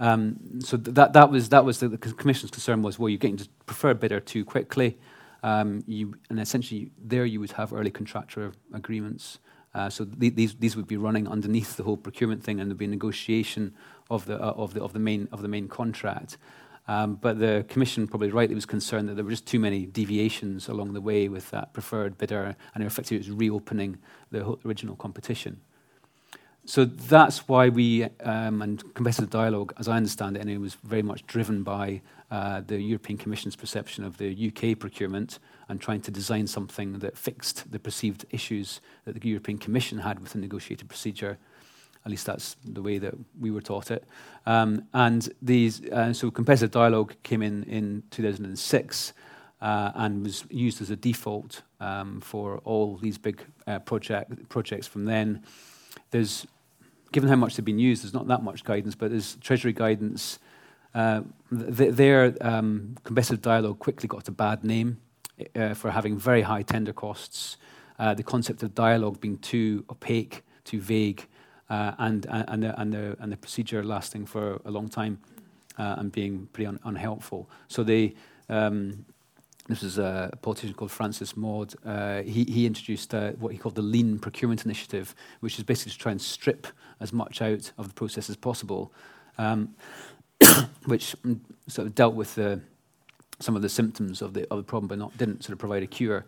Um, 0.00 0.60
so 0.60 0.76
that, 0.76 1.12
that 1.12 1.30
was, 1.30 1.48
that 1.48 1.64
was 1.64 1.80
the, 1.80 1.88
the, 1.88 1.98
Commission's 1.98 2.50
concern 2.50 2.82
was, 2.82 2.98
well, 2.98 3.08
you're 3.08 3.18
getting 3.18 3.36
to 3.38 3.48
preferred 3.66 3.98
bidder 3.98 4.20
too 4.20 4.44
quickly. 4.44 4.98
Um, 5.42 5.82
you, 5.86 6.14
and 6.30 6.40
essentially, 6.40 6.90
there 7.02 7.24
you 7.24 7.40
would 7.40 7.52
have 7.52 7.72
early 7.72 7.90
contractor 7.90 8.52
agreements. 8.72 9.38
Uh, 9.74 9.90
so 9.90 10.04
th- 10.04 10.34
these, 10.34 10.54
these 10.56 10.76
would 10.76 10.86
be 10.86 10.96
running 10.96 11.28
underneath 11.28 11.76
the 11.76 11.82
whole 11.82 11.96
procurement 11.96 12.42
thing, 12.42 12.60
and 12.60 12.70
there'd 12.70 12.78
be 12.78 12.86
negotiation 12.86 13.74
of 14.10 14.24
the, 14.26 14.34
uh, 14.42 14.52
of 14.52 14.74
the, 14.74 14.82
of 14.82 14.92
the, 14.92 14.98
main, 14.98 15.28
of 15.32 15.42
the 15.42 15.48
main 15.48 15.68
contract. 15.68 16.38
Um, 16.86 17.16
but 17.16 17.38
the 17.38 17.66
Commission 17.68 18.08
probably 18.08 18.30
rightly 18.30 18.54
was 18.54 18.64
concerned 18.64 19.08
that 19.08 19.14
there 19.14 19.24
were 19.24 19.30
just 19.30 19.46
too 19.46 19.60
many 19.60 19.84
deviations 19.84 20.68
along 20.68 20.94
the 20.94 21.02
way 21.02 21.28
with 21.28 21.50
that 21.50 21.72
preferred 21.74 22.16
bidder, 22.16 22.56
and 22.74 22.82
effectively 22.82 23.18
it 23.18 23.20
was 23.20 23.30
reopening 23.30 23.98
the 24.30 24.56
original 24.64 24.96
competition. 24.96 25.60
So 26.68 26.84
that's 26.84 27.48
why 27.48 27.70
we, 27.70 28.04
um, 28.24 28.60
and 28.60 28.92
competitive 28.92 29.30
dialogue, 29.30 29.72
as 29.78 29.88
I 29.88 29.96
understand 29.96 30.36
it, 30.36 30.60
was 30.60 30.74
very 30.74 31.00
much 31.00 31.26
driven 31.26 31.62
by 31.62 32.02
uh, 32.30 32.60
the 32.60 32.78
European 32.78 33.16
Commission's 33.16 33.56
perception 33.56 34.04
of 34.04 34.18
the 34.18 34.52
UK 34.52 34.78
procurement 34.78 35.38
and 35.70 35.80
trying 35.80 36.02
to 36.02 36.10
design 36.10 36.46
something 36.46 36.98
that 36.98 37.16
fixed 37.16 37.72
the 37.72 37.78
perceived 37.78 38.26
issues 38.32 38.82
that 39.06 39.18
the 39.18 39.26
European 39.26 39.56
Commission 39.56 39.96
had 39.96 40.20
with 40.20 40.32
the 40.32 40.38
negotiated 40.38 40.90
procedure. 40.90 41.38
At 42.04 42.10
least 42.10 42.26
that's 42.26 42.54
the 42.62 42.82
way 42.82 42.98
that 42.98 43.14
we 43.40 43.50
were 43.50 43.62
taught 43.62 43.90
it. 43.90 44.04
Um, 44.44 44.84
and 44.92 45.26
these, 45.40 45.82
uh, 45.86 46.12
so 46.12 46.30
competitive 46.30 46.70
dialogue 46.70 47.14
came 47.22 47.40
in 47.40 47.64
in 47.64 48.02
2006 48.10 49.14
uh, 49.62 49.92
and 49.94 50.22
was 50.22 50.44
used 50.50 50.82
as 50.82 50.90
a 50.90 50.96
default 50.96 51.62
um, 51.80 52.20
for 52.20 52.58
all 52.58 52.98
these 52.98 53.16
big 53.16 53.40
uh, 53.66 53.78
project, 53.78 54.50
projects 54.50 54.86
from 54.86 55.06
then. 55.06 55.42
There's 56.10 56.46
given 57.12 57.28
how 57.28 57.36
much 57.36 57.56
they've 57.56 57.64
been 57.64 57.78
used, 57.78 58.02
there's 58.02 58.14
not 58.14 58.28
that 58.28 58.42
much 58.42 58.64
guidance, 58.64 58.94
but 58.94 59.10
there's 59.10 59.36
Treasury 59.36 59.72
guidance. 59.72 60.38
Uh, 60.94 61.22
th- 61.50 61.94
their 61.94 62.34
um, 62.40 62.96
competitive 63.04 63.42
dialogue 63.42 63.78
quickly 63.78 64.08
got 64.08 64.28
a 64.28 64.32
bad 64.32 64.64
name 64.64 64.98
uh, 65.54 65.74
for 65.74 65.90
having 65.90 66.18
very 66.18 66.42
high 66.42 66.62
tender 66.62 66.92
costs, 66.92 67.56
uh, 67.98 68.14
the 68.14 68.22
concept 68.22 68.62
of 68.62 68.74
dialogue 68.74 69.20
being 69.20 69.38
too 69.38 69.84
opaque, 69.90 70.42
too 70.64 70.80
vague, 70.80 71.26
uh, 71.70 71.92
and, 71.98 72.26
and, 72.28 72.62
the, 72.62 72.80
and, 72.80 72.92
the, 72.92 73.16
and 73.20 73.32
the 73.32 73.36
procedure 73.36 73.84
lasting 73.84 74.26
for 74.26 74.60
a 74.64 74.70
long 74.70 74.88
time 74.88 75.18
uh, 75.78 75.96
and 75.98 76.12
being 76.12 76.48
pretty 76.52 76.66
un- 76.66 76.80
unhelpful. 76.84 77.48
So 77.68 77.82
they. 77.82 78.14
Um, 78.48 79.04
this 79.68 79.82
is 79.82 79.98
a 79.98 80.30
politician 80.40 80.74
called 80.74 80.90
Francis 80.90 81.36
Maude. 81.36 81.74
Uh, 81.84 82.22
he, 82.22 82.44
he 82.44 82.66
introduced 82.66 83.14
uh, 83.14 83.32
what 83.32 83.52
he 83.52 83.58
called 83.58 83.74
the 83.74 83.82
Lean 83.82 84.18
Procurement 84.18 84.64
Initiative, 84.64 85.14
which 85.40 85.58
is 85.58 85.64
basically 85.64 85.92
to 85.92 85.98
try 85.98 86.12
and 86.12 86.20
strip 86.20 86.66
as 87.00 87.12
much 87.12 87.42
out 87.42 87.70
of 87.76 87.88
the 87.88 87.94
process 87.94 88.30
as 88.30 88.36
possible, 88.36 88.92
um, 89.36 89.74
which 90.86 91.14
sort 91.66 91.86
of 91.86 91.94
dealt 91.94 92.14
with 92.14 92.34
the 92.34 92.60
some 93.40 93.54
of 93.54 93.62
the 93.62 93.68
symptoms 93.68 94.20
of 94.20 94.34
the, 94.34 94.50
of 94.50 94.56
the 94.56 94.64
problem, 94.64 94.88
but 94.88 94.98
not, 94.98 95.16
didn't 95.16 95.44
sort 95.44 95.52
of 95.52 95.58
provide 95.58 95.82
a 95.82 95.86
cure. 95.86 96.24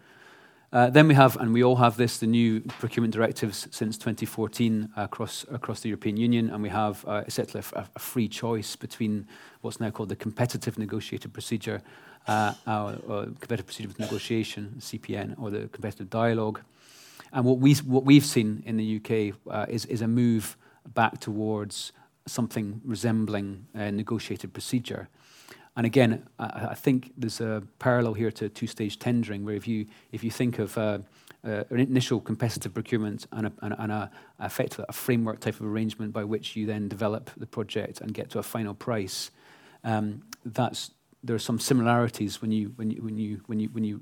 Uh, 0.72 0.88
then 0.88 1.08
we 1.08 1.14
have, 1.14 1.36
and 1.38 1.52
we 1.52 1.64
all 1.64 1.74
have 1.74 1.96
this, 1.96 2.18
the 2.18 2.26
new 2.26 2.60
procurement 2.60 3.12
directives 3.12 3.66
since 3.72 3.98
2014 3.98 4.90
across, 4.96 5.44
across 5.50 5.80
the 5.80 5.88
European 5.88 6.16
Union, 6.16 6.50
and 6.50 6.62
we 6.62 6.68
have 6.68 7.04
uh, 7.08 7.24
essentially 7.26 7.60
a, 7.74 7.98
free 7.98 8.28
choice 8.28 8.76
between 8.76 9.26
what's 9.62 9.80
now 9.80 9.90
called 9.90 10.08
the 10.08 10.16
competitive 10.16 10.78
negotiated 10.78 11.32
procedure, 11.32 11.82
uh, 12.26 12.54
or, 12.66 12.98
or 13.06 13.24
competitive 13.24 13.66
procedure 13.66 13.88
with 13.88 13.98
negotiation, 13.98 14.76
CPN, 14.78 15.40
or 15.40 15.50
the 15.50 15.68
competitive 15.68 16.10
dialogue. 16.10 16.60
And 17.32 17.44
what, 17.44 17.58
we, 17.58 17.74
what 17.74 18.04
we've 18.04 18.24
seen 18.24 18.62
in 18.66 18.76
the 18.76 18.96
UK 18.96 19.36
uh, 19.50 19.66
is, 19.68 19.86
is 19.86 20.02
a 20.02 20.08
move 20.08 20.56
back 20.94 21.20
towards 21.20 21.92
something 22.26 22.80
resembling 22.84 23.66
a 23.74 23.90
negotiated 23.90 24.52
procedure. 24.52 25.08
And 25.76 25.86
again, 25.86 26.26
I, 26.38 26.68
I 26.70 26.74
think 26.74 27.12
there's 27.16 27.40
a 27.40 27.62
parallel 27.78 28.14
here 28.14 28.30
to 28.32 28.48
two-stage 28.48 28.98
tendering, 28.98 29.44
where 29.44 29.54
if 29.54 29.68
you 29.68 29.86
if 30.12 30.24
you 30.24 30.30
think 30.30 30.58
of 30.58 30.76
uh, 30.76 30.98
uh, 31.44 31.64
an 31.70 31.80
initial 31.80 32.20
competitive 32.20 32.74
procurement 32.74 33.26
and 33.32 33.46
a, 33.46 33.52
and, 33.62 33.74
and 33.78 33.92
a, 33.92 34.10
a 34.38 34.92
framework 34.92 35.40
type 35.40 35.60
of 35.60 35.66
arrangement 35.66 36.12
by 36.12 36.24
which 36.24 36.56
you 36.56 36.66
then 36.66 36.88
develop 36.88 37.30
the 37.36 37.46
project 37.46 38.00
and 38.00 38.12
get 38.12 38.30
to 38.30 38.38
a 38.38 38.42
final 38.42 38.74
price, 38.74 39.30
um, 39.84 40.22
that's 40.44 40.90
there 41.22 41.36
are 41.36 41.40
some 41.40 41.58
similarities 41.58 42.40
when 42.40 42.52
you 42.52 42.72
when 42.76 42.90
you 42.90 43.02
when 43.02 43.18
you 43.18 43.40
when 43.46 43.60
you 43.60 43.68
when 43.72 43.84
you 43.84 44.00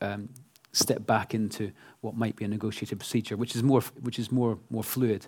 um, 0.00 0.28
step 0.72 1.06
back 1.06 1.34
into 1.34 1.72
what 2.00 2.16
might 2.16 2.36
be 2.36 2.44
a 2.44 2.48
negotiated 2.48 2.98
procedure, 2.98 3.36
which 3.36 3.56
is 3.56 3.62
more 3.62 3.82
which 4.02 4.18
is 4.18 4.30
more 4.30 4.58
more 4.70 4.84
fluid. 4.84 5.26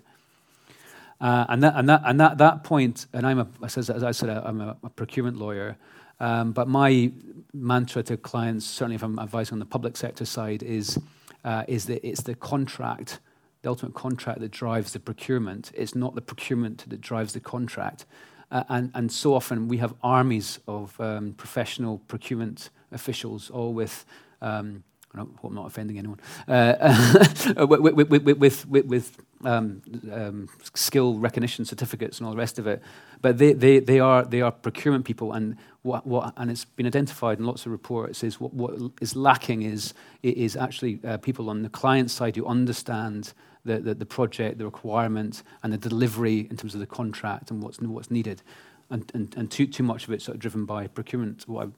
Uh, 1.21 1.45
and 1.49 1.61
that, 1.63 1.73
and 1.75 1.89
that, 1.89 2.01
and 2.05 2.17
that, 2.17 2.37
that 2.37 2.63
point, 2.63 3.05
and 3.11 3.27
I'm 3.27 3.39
a, 3.39 3.47
as 3.61 3.89
I 3.89 4.11
said, 4.11 4.29
I'm 4.29 4.61
a, 4.61 4.77
a 4.83 4.89
procurement 4.89 5.35
lawyer, 5.35 5.77
um, 6.21 6.53
but 6.53 6.69
my 6.69 7.11
mantra 7.53 8.03
to 8.03 8.15
clients, 8.15 8.65
certainly 8.65 8.95
if 8.95 9.03
I'm 9.03 9.19
advising 9.19 9.55
on 9.55 9.59
the 9.59 9.65
public 9.65 9.97
sector 9.97 10.23
side, 10.23 10.63
is, 10.63 10.97
uh, 11.43 11.65
is 11.67 11.85
that 11.85 12.07
it's 12.07 12.23
the 12.23 12.35
contract, 12.35 13.19
the 13.63 13.69
ultimate 13.69 13.95
contract 13.95 14.39
that 14.39 14.51
drives 14.51 14.93
the 14.93 14.99
procurement. 14.99 15.71
It's 15.73 15.93
not 15.93 16.15
the 16.15 16.21
procurement 16.21 16.89
that 16.89 17.01
drives 17.01 17.33
the 17.33 17.41
contract. 17.41 18.05
Uh, 18.51 18.63
and, 18.69 18.91
and 18.95 19.11
so 19.11 19.33
often 19.33 19.67
we 19.67 19.77
have 19.77 19.93
armies 20.01 20.59
of 20.67 20.99
um, 20.99 21.33
professional 21.33 21.99
procurement 22.07 22.69
officials, 22.91 23.49
all 23.49 23.73
with 23.73 24.05
um, 24.41 24.83
I 25.15 25.19
hope 25.19 25.39
I'm 25.43 25.55
not 25.55 25.65
offending 25.65 25.97
anyone, 25.97 26.19
uh, 26.47 27.25
with, 27.67 27.79
with, 27.79 28.09
with, 28.09 28.65
with, 28.67 28.85
with 28.85 29.17
um, 29.43 29.81
um, 30.11 30.49
skill 30.73 31.15
recognition 31.15 31.65
certificates 31.65 32.19
and 32.19 32.27
all 32.27 32.33
the 32.33 32.37
rest 32.37 32.59
of 32.59 32.67
it. 32.67 32.81
But 33.21 33.39
they, 33.39 33.53
they, 33.53 33.79
they, 33.79 33.99
are, 33.99 34.23
they 34.23 34.41
are 34.41 34.51
procurement 34.51 35.05
people, 35.05 35.33
and, 35.33 35.57
what, 35.81 36.05
what, 36.05 36.33
and 36.37 36.51
it's 36.51 36.65
been 36.65 36.85
identified 36.85 37.39
in 37.39 37.45
lots 37.45 37.65
of 37.65 37.71
reports 37.71 38.23
is 38.23 38.39
what, 38.39 38.53
what 38.53 38.91
is 39.01 39.15
lacking 39.15 39.63
is, 39.63 39.93
is 40.21 40.55
actually 40.55 40.99
uh, 41.03 41.17
people 41.17 41.49
on 41.49 41.63
the 41.63 41.69
client 41.69 42.11
side 42.11 42.35
who 42.35 42.45
understand 42.45 43.33
the, 43.65 43.79
the, 43.79 43.95
the, 43.95 44.05
project, 44.05 44.57
the 44.57 44.65
requirement, 44.65 45.41
and 45.63 45.73
the 45.73 45.77
delivery 45.77 46.47
in 46.51 46.57
terms 46.57 46.73
of 46.75 46.79
the 46.79 46.85
contract 46.85 47.49
and 47.49 47.63
what's, 47.63 47.79
what's 47.81 48.11
needed. 48.11 48.41
And, 48.91 49.09
and, 49.13 49.35
and 49.37 49.49
too, 49.49 49.65
too 49.65 49.83
much 49.83 50.03
of 50.03 50.13
it 50.13 50.21
sort 50.21 50.35
of 50.35 50.41
driven 50.41 50.65
by 50.65 50.87
procurement, 50.87 51.47
what 51.47 51.67
I 51.67 51.71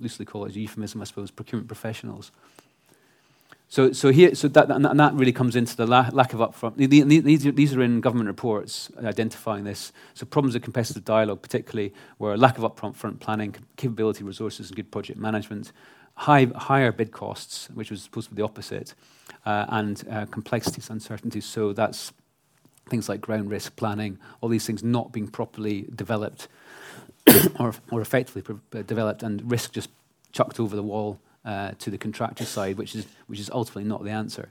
loosely 0.00 0.24
call 0.24 0.44
it 0.44 0.50
as 0.50 0.56
a 0.56 0.60
euphemism, 0.60 1.00
I 1.00 1.04
suppose, 1.04 1.30
procurement 1.30 1.68
professionals. 1.68 2.30
So, 3.68 3.90
so 3.92 4.10
here, 4.10 4.34
so 4.34 4.48
that, 4.48 4.70
and 4.70 5.00
that 5.00 5.14
really 5.14 5.32
comes 5.32 5.56
into 5.56 5.74
the 5.74 5.86
la- 5.86 6.10
lack 6.12 6.34
of 6.34 6.40
upfront. 6.40 6.76
These, 6.76 7.44
these 7.54 7.74
are 7.74 7.82
in 7.82 8.02
government 8.02 8.26
reports 8.28 8.90
identifying 9.02 9.64
this. 9.64 9.92
So 10.12 10.26
problems 10.26 10.54
of 10.54 10.60
competitive 10.60 11.06
dialogue, 11.06 11.40
particularly, 11.40 11.94
were 12.18 12.36
lack 12.36 12.58
of 12.58 12.64
upfront 12.64 12.96
front 12.96 13.20
planning, 13.20 13.54
capability, 13.76 14.24
resources, 14.24 14.68
and 14.68 14.76
good 14.76 14.90
project 14.90 15.18
management, 15.18 15.72
high, 16.16 16.48
higher 16.54 16.92
bid 16.92 17.12
costs, 17.12 17.70
which 17.72 17.90
was 17.90 18.02
supposed 18.02 18.28
to 18.28 18.34
be 18.34 18.42
the 18.42 18.44
opposite, 18.44 18.94
uh, 19.46 19.64
and 19.70 20.06
uh, 20.10 20.26
complexities, 20.26 20.90
uncertainties. 20.90 21.46
So 21.46 21.72
that's 21.72 22.12
things 22.90 23.08
like 23.08 23.22
ground 23.22 23.50
risk 23.50 23.74
planning, 23.76 24.18
all 24.42 24.50
these 24.50 24.66
things 24.66 24.84
not 24.84 25.12
being 25.12 25.28
properly 25.28 25.86
developed 25.94 26.48
or, 27.58 27.74
or 27.90 28.00
effectively 28.00 28.42
developed, 28.70 29.22
and 29.22 29.50
risk 29.50 29.72
just 29.72 29.90
chucked 30.32 30.58
over 30.58 30.74
the 30.76 30.82
wall 30.82 31.20
uh, 31.44 31.72
to 31.78 31.90
the 31.90 31.98
contractor 31.98 32.44
side, 32.44 32.76
which 32.78 32.94
is, 32.94 33.06
which 33.26 33.40
is 33.40 33.50
ultimately 33.50 33.84
not 33.84 34.04
the 34.04 34.10
answer. 34.10 34.48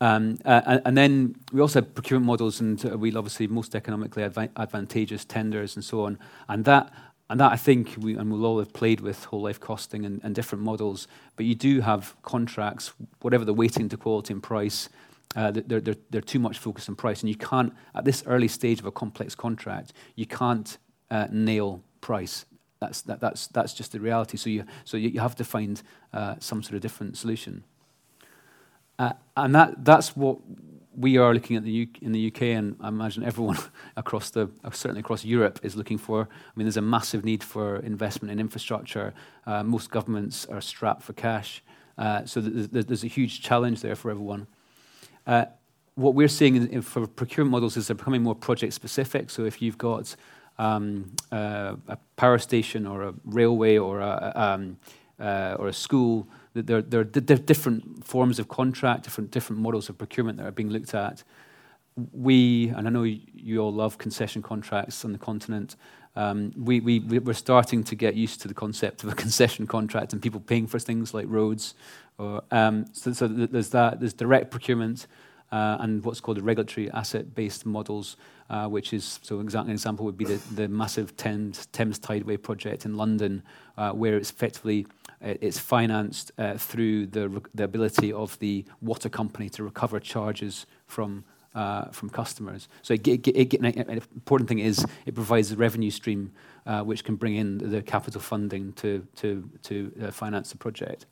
Um, 0.00 0.38
uh, 0.44 0.80
and 0.84 0.96
then 0.98 1.36
we 1.52 1.60
also 1.60 1.80
have 1.80 1.94
procurement 1.94 2.26
models, 2.26 2.60
and 2.60 2.84
uh, 2.84 2.98
we'll 2.98 3.16
obviously 3.16 3.46
most 3.46 3.76
economically 3.76 4.24
adva- 4.24 4.50
advantageous 4.56 5.24
tenders 5.24 5.76
and 5.76 5.84
so 5.84 6.04
on. 6.04 6.18
And 6.48 6.64
that, 6.64 6.92
and 7.30 7.38
that 7.38 7.52
I 7.52 7.56
think, 7.56 7.94
we, 7.98 8.16
and 8.16 8.32
we'll 8.32 8.44
all 8.44 8.58
have 8.58 8.72
played 8.72 9.00
with 9.00 9.24
whole 9.26 9.42
life 9.42 9.60
costing 9.60 10.04
and, 10.04 10.20
and 10.24 10.34
different 10.34 10.64
models, 10.64 11.06
but 11.36 11.46
you 11.46 11.54
do 11.54 11.82
have 11.82 12.20
contracts, 12.22 12.92
whatever 13.20 13.44
the 13.44 13.54
weighting 13.54 13.88
to 13.90 13.96
quality 13.96 14.34
and 14.34 14.42
price, 14.42 14.88
uh, 15.36 15.50
they're, 15.52 15.80
they're, 15.80 15.96
they're 16.10 16.20
too 16.20 16.40
much 16.40 16.58
focused 16.58 16.88
on 16.88 16.96
price. 16.96 17.20
And 17.20 17.28
you 17.28 17.36
can't, 17.36 17.72
at 17.94 18.04
this 18.04 18.24
early 18.26 18.48
stage 18.48 18.80
of 18.80 18.86
a 18.86 18.90
complex 18.90 19.36
contract, 19.36 19.92
you 20.16 20.26
can't 20.26 20.78
uh, 21.12 21.28
nail 21.30 21.82
price. 22.00 22.46
That's, 22.80 23.02
that, 23.02 23.20
that's, 23.20 23.46
that's 23.48 23.74
just 23.74 23.92
the 23.92 24.00
reality. 24.00 24.36
So 24.36 24.50
you, 24.50 24.64
so 24.84 24.96
you, 24.96 25.10
you 25.10 25.20
have 25.20 25.36
to 25.36 25.44
find 25.44 25.80
uh, 26.12 26.36
some 26.40 26.62
sort 26.62 26.74
of 26.74 26.80
different 26.80 27.16
solution. 27.16 27.62
Uh, 28.98 29.12
and 29.36 29.54
that, 29.54 29.84
that's 29.84 30.16
what 30.16 30.38
we 30.96 31.16
are 31.16 31.32
looking 31.32 31.56
at 31.56 31.64
the 31.64 31.88
in 32.02 32.12
the 32.12 32.26
UK, 32.28 32.42
and 32.42 32.76
I 32.80 32.88
imagine 32.88 33.24
everyone 33.24 33.58
across 33.96 34.30
the, 34.30 34.50
certainly 34.72 35.00
across 35.00 35.24
Europe, 35.24 35.60
is 35.62 35.76
looking 35.76 35.98
for. 35.98 36.22
I 36.22 36.52
mean, 36.56 36.66
there's 36.66 36.76
a 36.76 36.82
massive 36.82 37.24
need 37.24 37.42
for 37.42 37.76
investment 37.76 38.32
in 38.32 38.40
infrastructure. 38.40 39.14
Uh, 39.46 39.62
most 39.62 39.90
governments 39.90 40.46
are 40.46 40.60
strapped 40.60 41.02
for 41.02 41.12
cash. 41.12 41.62
Uh, 41.96 42.24
so 42.24 42.40
there's, 42.40 42.68
there's, 42.68 43.04
a 43.04 43.08
huge 43.08 43.42
challenge 43.42 43.80
there 43.80 43.94
for 43.94 44.10
everyone. 44.10 44.46
Uh, 45.26 45.44
what 45.94 46.14
we're 46.14 46.28
seeing 46.28 46.56
in, 46.56 46.66
in, 46.68 46.82
for 46.82 47.06
procurement 47.06 47.52
models 47.52 47.76
is 47.76 47.86
they're 47.86 47.96
becoming 47.96 48.22
more 48.22 48.34
project 48.34 48.72
specific. 48.72 49.30
So 49.30 49.44
if 49.44 49.60
you've 49.60 49.78
got 49.78 50.16
um, 50.58 51.12
uh, 51.30 51.76
a 51.88 51.96
power 52.16 52.38
station 52.38 52.86
or 52.86 53.02
a 53.02 53.14
railway 53.24 53.78
or 53.78 54.00
a, 54.00 54.32
um, 54.34 54.76
uh, 55.20 55.56
or 55.58 55.68
a 55.68 55.72
school. 55.72 56.26
There, 56.54 56.82
there, 56.82 57.00
are 57.00 57.04
different 57.04 58.04
forms 58.04 58.38
of 58.38 58.48
contract, 58.48 59.04
different, 59.04 59.30
different 59.30 59.62
models 59.62 59.88
of 59.88 59.96
procurement 59.96 60.38
that 60.38 60.46
are 60.46 60.52
being 60.52 60.70
looked 60.70 60.94
at. 60.94 61.22
We, 62.12 62.68
and 62.68 62.86
I 62.86 62.90
know 62.90 63.02
you 63.04 63.60
all 63.60 63.72
love 63.72 63.98
concession 63.98 64.42
contracts 64.42 65.04
on 65.04 65.12
the 65.12 65.18
continent, 65.18 65.76
um, 66.14 66.52
we, 66.56 66.80
we, 66.80 67.00
we're 67.00 67.32
starting 67.32 67.82
to 67.84 67.94
get 67.94 68.14
used 68.14 68.42
to 68.42 68.48
the 68.48 68.54
concept 68.54 69.02
of 69.02 69.10
a 69.10 69.14
concession 69.24 69.66
contract 69.66 70.12
and 70.12 70.20
people 70.20 70.40
paying 70.40 70.66
for 70.66 70.78
things 70.78 71.14
like 71.14 71.26
roads. 71.28 71.74
Or, 72.18 72.42
um, 72.50 72.86
so, 72.92 73.12
so 73.12 73.26
there's 73.28 73.70
that, 73.70 74.00
there's 74.00 74.12
direct 74.12 74.50
procurement, 74.50 75.06
and 75.52 76.04
what's 76.04 76.20
called 76.20 76.40
regulatory 76.40 76.90
asset-based 76.90 77.66
models, 77.66 78.16
uh, 78.50 78.66
which 78.66 78.92
is, 78.92 79.20
so 79.22 79.40
exactly 79.40 79.70
an 79.70 79.74
example 79.74 80.04
would 80.04 80.16
be 80.16 80.24
the, 80.24 80.40
the 80.54 80.68
massive 80.68 81.16
Thames, 81.16 81.66
Thames 81.66 81.98
Tideway 81.98 82.42
project 82.42 82.84
in 82.84 82.96
London, 82.96 83.42
uh, 83.76 83.92
where 83.92 84.16
it's 84.16 84.30
effectively 84.30 84.86
uh, 85.22 85.34
it's 85.40 85.58
financed 85.58 86.32
uh, 86.38 86.56
through 86.56 87.06
the, 87.06 87.42
the 87.54 87.64
ability 87.64 88.12
of 88.12 88.38
the 88.38 88.64
water 88.80 89.08
company 89.08 89.48
to 89.50 89.62
recover 89.62 90.00
charges 90.00 90.66
from 90.86 91.24
uh, 91.54 91.84
from 91.90 92.08
customers. 92.08 92.66
So 92.80 92.94
it, 92.94 93.06
it, 93.06 93.28
it, 93.28 93.54
an 93.60 94.00
important 94.14 94.48
thing 94.48 94.60
is 94.60 94.86
it 95.04 95.14
provides 95.14 95.52
a 95.52 95.56
revenue 95.56 95.90
stream 95.90 96.32
uh, 96.64 96.80
which 96.80 97.04
can 97.04 97.16
bring 97.16 97.36
in 97.36 97.58
the 97.58 97.82
capital 97.82 98.22
funding 98.22 98.72
to 98.74 99.06
to 99.16 99.48
to 99.64 99.92
uh, 100.02 100.10
finance 100.10 100.50
the 100.50 100.56
project. 100.56 101.04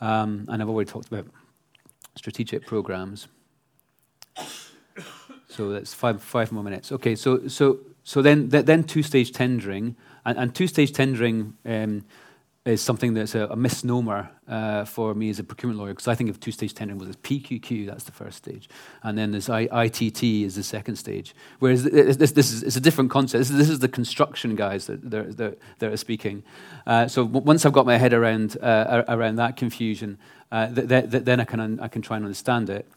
Um, 0.00 0.46
and 0.48 0.62
I've 0.62 0.68
already 0.68 0.90
talked 0.90 1.08
about 1.08 1.26
strategic 2.16 2.66
programs. 2.66 3.28
So 5.48 5.70
that's 5.70 5.94
five, 5.94 6.22
five 6.22 6.50
more 6.50 6.64
minutes. 6.64 6.90
Okay, 6.90 7.14
so, 7.14 7.46
so, 7.48 7.78
so 8.02 8.22
then, 8.22 8.48
then 8.48 8.84
two-stage 8.84 9.32
tendering, 9.32 9.96
and, 10.24 10.36
and 10.38 10.54
two-stage 10.54 10.92
tendering 10.92 11.54
um, 11.64 12.04
is 12.64 12.80
something 12.80 13.12
that's 13.12 13.34
a, 13.34 13.46
a 13.48 13.56
misnomer 13.56 14.30
uh, 14.48 14.86
for 14.86 15.14
me 15.14 15.28
as 15.28 15.38
a 15.38 15.44
procurement 15.44 15.78
lawyer, 15.78 15.92
because 15.92 16.08
I 16.08 16.14
think 16.14 16.30
of 16.30 16.40
two-stage 16.40 16.72
tendering 16.72 16.98
was 16.98 17.14
PQQ, 17.16 17.86
that's 17.86 18.04
the 18.04 18.12
first 18.12 18.38
stage, 18.38 18.70
and 19.02 19.18
then 19.18 19.32
there's 19.32 19.50
I, 19.50 19.68
ITT 19.84 20.22
is 20.22 20.54
the 20.54 20.62
second 20.62 20.96
stage. 20.96 21.34
Whereas 21.58 21.84
this, 21.84 22.32
this 22.32 22.52
is 22.52 22.62
it's 22.62 22.76
a 22.76 22.80
different 22.80 23.10
concept. 23.10 23.40
This 23.40 23.50
is, 23.50 23.58
this 23.58 23.68
is 23.68 23.80
the 23.80 23.88
construction 23.88 24.56
guys 24.56 24.86
that 24.86 25.10
they're, 25.10 25.24
they're, 25.24 25.56
they're 25.78 25.96
speaking. 25.98 26.42
Uh, 26.86 27.06
so 27.06 27.24
once 27.24 27.66
I've 27.66 27.74
got 27.74 27.84
my 27.84 27.98
head 27.98 28.14
around 28.14 28.56
uh, 28.62 29.04
around 29.08 29.36
that 29.36 29.56
confusion, 29.56 30.16
uh, 30.50 30.68
th- 30.68 30.88
th- 30.88 31.24
then 31.24 31.40
I 31.40 31.44
can, 31.44 31.60
un- 31.60 31.80
I 31.80 31.88
can 31.88 32.00
try 32.00 32.16
and 32.16 32.24
understand 32.24 32.70
it. 32.70 32.88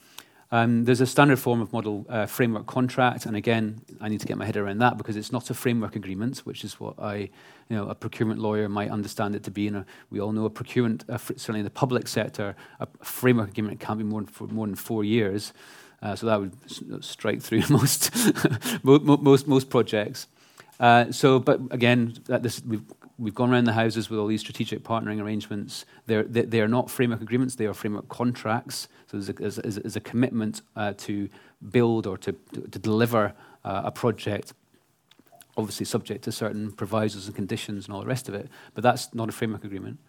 Um, 0.51 0.85
there's 0.85 1.01
a 1.01 1.05
standard 1.05 1.39
form 1.39 1.61
of 1.61 1.73
model 1.73 2.05
uh, 2.07 2.25
framework 2.25 2.67
contract, 2.67 3.25
and 3.25 3.35
again, 3.35 3.81
I 3.99 4.07
need 4.07 4.21
to 4.21 4.27
get 4.27 4.37
my 4.37 4.45
head 4.45 4.55
around 4.55 4.77
that 4.79 4.97
because 4.97 5.17
it's 5.17 5.31
not 5.31 5.49
a 5.49 5.53
framework 5.53 5.95
agreement, 5.95 6.39
which 6.39 6.63
is 6.63 6.79
what 6.79 6.97
I, 6.97 7.15
you 7.15 7.75
know, 7.75 7.89
a 7.89 7.95
procurement 7.95 8.39
lawyer 8.39 8.69
might 8.69 8.89
understand 8.89 9.35
it 9.35 9.43
to 9.43 9.51
be. 9.51 9.67
And 9.67 9.83
we 10.09 10.21
all 10.21 10.31
know 10.31 10.45
a 10.45 10.49
procurement, 10.49 11.03
uh, 11.09 11.17
certainly 11.17 11.59
in 11.59 11.65
the 11.65 11.69
public 11.69 12.07
sector, 12.07 12.55
a 12.79 12.87
framework 13.03 13.49
agreement 13.49 13.81
can't 13.81 13.97
be 13.97 14.05
more 14.05 14.21
than, 14.21 14.27
for 14.27 14.47
more 14.47 14.65
than 14.65 14.75
four 14.75 15.03
years. 15.03 15.51
Uh, 16.01 16.15
so 16.15 16.27
that 16.27 16.39
would 16.39 17.03
strike 17.03 17.41
through 17.41 17.63
most, 17.69 18.15
most, 18.83 19.47
most 19.47 19.69
projects. 19.69 20.27
Uh, 20.79 21.11
so, 21.11 21.39
but 21.39 21.59
again, 21.71 22.13
this, 22.27 22.63
we've, 22.63 22.83
we've 23.19 23.33
gone 23.33 23.51
around 23.51 23.65
the 23.65 23.73
houses 23.73 24.09
with 24.09 24.19
all 24.19 24.27
these 24.27 24.41
strategic 24.41 24.83
partnering 24.83 25.21
arrangements. 25.21 25.85
They're, 26.05 26.23
they, 26.23 26.61
are 26.61 26.67
not 26.67 26.89
framework 26.89 27.21
agreements, 27.21 27.55
they 27.55 27.65
are 27.65 27.73
framework 27.73 28.09
contracts. 28.09 28.87
So 29.07 29.19
there's 29.19 29.57
a, 29.95 29.99
a 29.99 30.01
commitment 30.01 30.61
uh, 30.75 30.93
to 30.97 31.29
build 31.71 32.05
or 32.05 32.17
to, 32.19 32.33
to, 32.53 32.79
deliver 32.79 33.33
uh, 33.65 33.81
a 33.85 33.91
project, 33.91 34.53
obviously 35.55 35.85
subject 35.85 36.23
to 36.25 36.31
certain 36.31 36.71
provisos 36.71 37.25
and 37.25 37.35
conditions 37.35 37.85
and 37.85 37.95
all 37.95 38.01
the 38.01 38.07
rest 38.07 38.29
of 38.29 38.35
it, 38.35 38.49
but 38.73 38.83
that's 38.83 39.13
not 39.13 39.29
a 39.29 39.31
framework 39.31 39.63
agreement. 39.63 39.99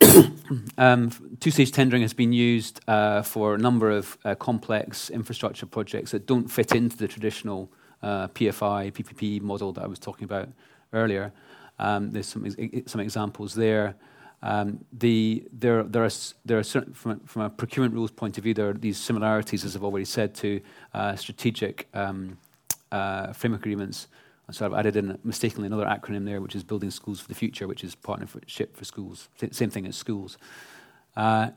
um, 0.78 1.10
two-stage 1.38 1.70
tendering 1.70 2.02
has 2.02 2.14
been 2.14 2.32
used 2.32 2.80
uh, 2.88 3.22
for 3.22 3.54
a 3.54 3.58
number 3.58 3.90
of 3.90 4.18
uh, 4.24 4.34
complex 4.34 5.10
infrastructure 5.10 5.66
projects 5.66 6.10
that 6.10 6.26
don't 6.26 6.48
fit 6.48 6.74
into 6.74 6.96
the 6.96 7.06
traditional 7.06 7.70
uh, 8.02 8.28
PFI, 8.28 8.92
PPP 8.92 9.40
model 9.42 9.72
that 9.72 9.84
I 9.84 9.86
was 9.86 9.98
talking 9.98 10.24
about 10.24 10.48
earlier. 10.92 11.32
Um, 11.80 12.10
there's 12.12 12.26
some, 12.26 12.44
examples 13.00 13.54
there. 13.54 13.96
Um, 14.42 14.84
the, 14.92 15.44
there, 15.50 15.80
are, 15.80 16.10
certain, 16.10 16.92
from, 16.92 17.42
a, 17.42 17.48
procurement 17.48 17.94
rules 17.94 18.10
point 18.10 18.36
of 18.36 18.44
view, 18.44 18.52
there 18.52 18.68
are 18.68 18.74
these 18.74 18.98
similarities, 18.98 19.64
as 19.64 19.74
I've 19.74 19.82
already 19.82 20.04
said, 20.04 20.34
to 20.36 20.60
uh, 20.92 21.16
strategic 21.16 21.88
um, 21.94 22.36
uh, 22.92 23.32
framework 23.32 23.62
agreements. 23.62 24.08
So 24.50 24.66
I've 24.66 24.74
added 24.74 24.96
in 24.96 25.18
mistakenly 25.24 25.68
another 25.68 25.86
acronym 25.86 26.26
there, 26.26 26.40
which 26.42 26.54
is 26.54 26.62
Building 26.62 26.90
Schools 26.90 27.18
for 27.18 27.28
the 27.28 27.34
Future, 27.34 27.66
which 27.66 27.82
is 27.82 27.94
partnership 27.94 28.76
for 28.76 28.84
schools. 28.84 29.28
Same 29.50 29.70
thing 29.70 29.86
as 29.86 29.96
schools. 29.96 30.36
Uh, 31.16 31.50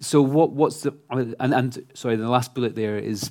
so 0.00 0.20
what, 0.20 0.50
what's 0.52 0.82
the 0.82 0.94
and, 1.10 1.86
sorry, 1.94 2.16
the 2.16 2.28
last 2.28 2.54
bullet 2.54 2.74
there 2.74 2.98
is 2.98 3.30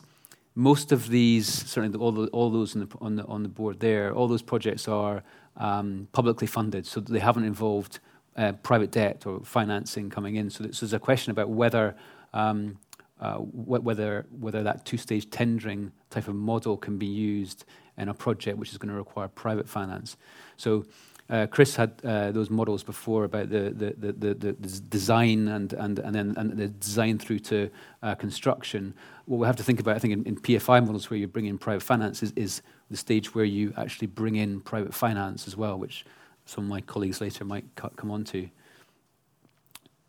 most 0.55 0.91
of 0.91 1.09
these, 1.09 1.47
certainly 1.47 1.97
all, 1.97 2.49
those 2.49 2.75
on 2.75 3.43
the 3.43 3.49
board 3.49 3.79
there, 3.79 4.13
all 4.13 4.27
those 4.27 4.41
projects 4.41 4.87
are 4.87 5.23
um, 5.59 6.07
publicly 6.11 6.47
funded, 6.47 6.85
so 6.85 6.99
they 6.99 7.19
haven't 7.19 7.43
involved 7.43 7.99
uh, 8.37 8.53
private 8.63 8.91
debt 8.91 9.25
or 9.25 9.41
financing 9.43 10.09
coming 10.09 10.35
in. 10.35 10.49
So 10.49 10.63
there's 10.63 10.93
a 10.93 10.99
question 10.99 11.31
about 11.31 11.49
whether 11.49 11.95
um, 12.33 12.77
uh, 13.19 13.35
wh- 13.35 13.83
whether 13.83 14.25
whether 14.39 14.63
that 14.63 14.85
two-stage 14.85 15.29
tendering 15.29 15.91
type 16.09 16.27
of 16.27 16.35
model 16.35 16.77
can 16.77 16.97
be 16.97 17.05
used 17.05 17.65
in 17.97 18.07
a 18.07 18.13
project 18.13 18.57
which 18.57 18.71
is 18.71 18.77
going 18.77 18.89
to 18.89 18.95
require 18.95 19.27
private 19.27 19.67
finance. 19.67 20.15
So 20.55 20.85
uh, 21.29 21.45
Chris 21.47 21.75
had 21.75 21.93
uh, 22.03 22.31
those 22.31 22.49
models 22.49 22.83
before 22.83 23.23
about 23.23 23.49
the, 23.49 23.69
the, 23.69 24.13
the, 24.13 24.33
the, 24.33 24.53
design 24.89 25.47
and, 25.47 25.73
and, 25.73 25.99
and 25.99 26.15
then 26.15 26.33
and 26.37 26.57
the 26.57 26.67
design 26.67 27.19
through 27.19 27.39
to 27.39 27.69
uh, 28.01 28.15
construction. 28.15 28.93
What 29.25 29.37
we 29.37 29.45
have 29.45 29.55
to 29.57 29.63
think 29.63 29.79
about, 29.79 29.95
I 29.95 29.99
think, 29.99 30.13
in, 30.13 30.23
in, 30.23 30.37
PFI 30.37 30.83
models 30.83 31.09
where 31.09 31.19
you 31.19 31.27
bring 31.27 31.45
in 31.45 31.59
private 31.59 31.83
finance 31.83 32.23
is, 32.23 32.33
is 32.35 32.61
the 32.89 32.97
stage 32.97 33.35
where 33.35 33.45
you 33.45 33.73
actually 33.77 34.07
bring 34.07 34.37
in 34.37 34.59
private 34.61 34.93
finance 34.93 35.47
as 35.47 35.55
well, 35.55 35.77
which 35.77 36.03
some 36.45 36.63
of 36.63 36.69
my 36.69 36.81
colleagues 36.81 37.21
later 37.21 37.45
might 37.45 37.65
come 37.75 38.09
on 38.09 38.23
to. 38.23 38.49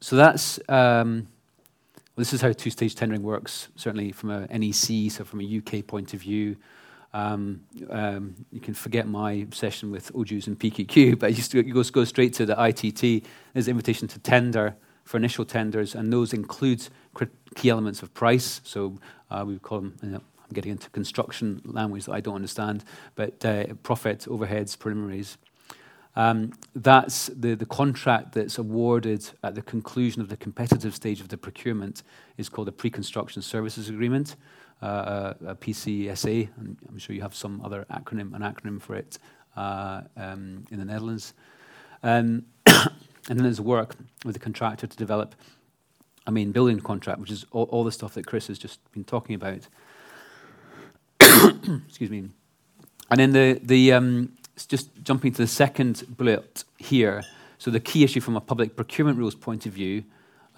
So 0.00 0.16
that's 0.16 0.58
um, 0.70 1.26
well, 2.16 2.22
this 2.22 2.32
is 2.32 2.40
how 2.40 2.52
two-stage 2.52 2.94
tendering 2.94 3.22
works, 3.22 3.68
certainly 3.76 4.10
from 4.12 4.30
a 4.30 4.46
NEC, 4.46 5.10
so 5.10 5.24
from 5.24 5.42
a 5.42 5.58
UK 5.58 5.86
point 5.86 6.14
of 6.14 6.20
view. 6.20 6.56
Um, 7.12 7.62
um, 7.88 8.36
you 8.52 8.60
can 8.60 8.74
forget 8.74 9.08
my 9.08 9.32
obsession 9.32 9.90
with 9.90 10.12
OJEUs 10.12 10.46
and 10.46 10.58
PQQ, 10.58 11.18
but 11.18 11.36
you, 11.36 11.62
you 11.62 11.74
go, 11.74 12.04
straight 12.04 12.34
to 12.34 12.46
the 12.46 12.62
ITT. 12.62 13.26
There's 13.52 13.66
an 13.66 13.72
invitation 13.72 14.08
to 14.08 14.18
tender 14.18 14.76
for 15.04 15.16
initial 15.16 15.44
tenders, 15.44 15.94
and 15.94 16.12
those 16.12 16.32
include 16.32 16.86
key 17.56 17.70
elements 17.70 18.02
of 18.02 18.14
price. 18.14 18.60
So 18.64 18.98
uh, 19.30 19.44
we 19.46 19.58
call 19.58 19.80
them, 19.80 19.96
you 20.02 20.08
know, 20.10 20.18
I'm 20.18 20.54
getting 20.54 20.72
into 20.72 20.88
construction 20.90 21.60
language 21.64 22.04
that 22.04 22.12
I 22.12 22.20
don't 22.20 22.36
understand, 22.36 22.84
but 23.16 23.44
uh, 23.44 23.74
profit, 23.82 24.20
overheads, 24.28 24.78
preliminaries. 24.78 25.36
Um, 26.16 26.52
that's 26.74 27.26
the, 27.28 27.54
the 27.54 27.66
contract 27.66 28.32
that's 28.32 28.58
awarded 28.58 29.30
at 29.44 29.54
the 29.54 29.62
conclusion 29.62 30.20
of 30.20 30.28
the 30.28 30.36
competitive 30.36 30.94
stage 30.94 31.20
of 31.20 31.28
the 31.28 31.36
procurement 31.36 32.02
is 32.36 32.48
called 32.48 32.68
a 32.68 32.72
pre-construction 32.72 33.42
services 33.42 33.88
agreement 33.88 34.34
uh, 34.82 35.34
a, 35.46 35.54
PCSA, 35.54 36.48
and 36.56 36.76
I'm 36.88 36.98
sure 36.98 37.14
you 37.14 37.22
have 37.22 37.34
some 37.34 37.60
other 37.64 37.86
acronym, 37.90 38.34
an 38.34 38.42
acronym 38.42 38.80
for 38.80 38.94
it 38.94 39.18
uh, 39.56 40.02
um, 40.16 40.66
in 40.70 40.78
the 40.78 40.84
Netherlands. 40.84 41.34
Um, 42.02 42.46
and 42.66 42.88
then 43.28 43.42
there's 43.42 43.60
work 43.60 43.96
with 44.24 44.34
the 44.34 44.40
contractor 44.40 44.86
to 44.86 44.96
develop 44.96 45.34
a 46.26 46.32
main 46.32 46.52
building 46.52 46.80
contract, 46.80 47.20
which 47.20 47.30
is 47.30 47.44
all, 47.50 47.64
all 47.64 47.84
the 47.84 47.92
stuff 47.92 48.14
that 48.14 48.26
Chris 48.26 48.46
has 48.46 48.58
just 48.58 48.78
been 48.92 49.04
talking 49.04 49.34
about. 49.34 49.66
Excuse 51.86 52.10
me. 52.10 52.28
And 53.10 53.20
then 53.20 53.32
the, 53.32 53.60
the 53.62 53.92
um, 53.92 54.32
just 54.68 54.90
jumping 55.02 55.32
to 55.32 55.42
the 55.42 55.48
second 55.48 56.04
bullet 56.16 56.64
here. 56.78 57.22
So 57.58 57.70
the 57.70 57.80
key 57.80 58.04
issue 58.04 58.20
from 58.20 58.36
a 58.36 58.40
public 58.40 58.76
procurement 58.76 59.18
rules 59.18 59.34
point 59.34 59.66
of 59.66 59.72
view, 59.72 60.04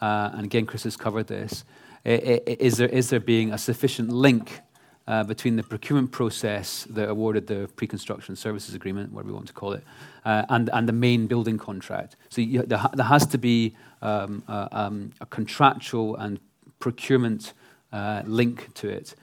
uh, 0.01 0.31
and 0.35 0.45
again, 0.45 0.67
Chris 0.67 0.85
has 0.85 0.97
covered 0.97 1.27
this, 1.27 1.65
is 2.05 2.79
there, 2.79 2.89
is 2.89 3.11
there 3.11 3.21
being 3.21 3.53
a 3.53 3.59
sufficient 3.59 4.11
link 4.11 4.61
uh, 5.07 5.25
between 5.25 5.57
the 5.57 5.63
procurement 5.63 6.11
process 6.13 6.85
that 6.91 7.09
awarded 7.09 7.47
the 7.47 7.69
pre-construction 7.77 8.37
services 8.37 8.75
agreement, 8.75 9.13
whatever 9.13 9.29
we 9.29 9.35
want 9.35 9.47
to 9.47 9.53
call 9.53 9.73
it, 9.73 9.83
uh, 10.25 10.45
and, 10.49 10.71
and 10.73 10.89
the 10.89 10.93
main 10.93 11.27
building 11.27 11.59
contract. 11.59 12.17
So 12.29 12.41
you, 12.41 12.63
there, 12.63 12.81
there, 12.95 13.07
has 13.07 13.27
to 13.27 13.39
be 13.39 13.75
um, 14.01 14.45
uh, 14.47 14.69
um, 14.71 15.13
a 15.21 15.27
contractual 15.27 16.17
and 16.17 16.39
procurement 16.79 17.53
uh, 17.93 18.23
link 18.25 18.73
to 18.75 18.89
it. 18.89 19.15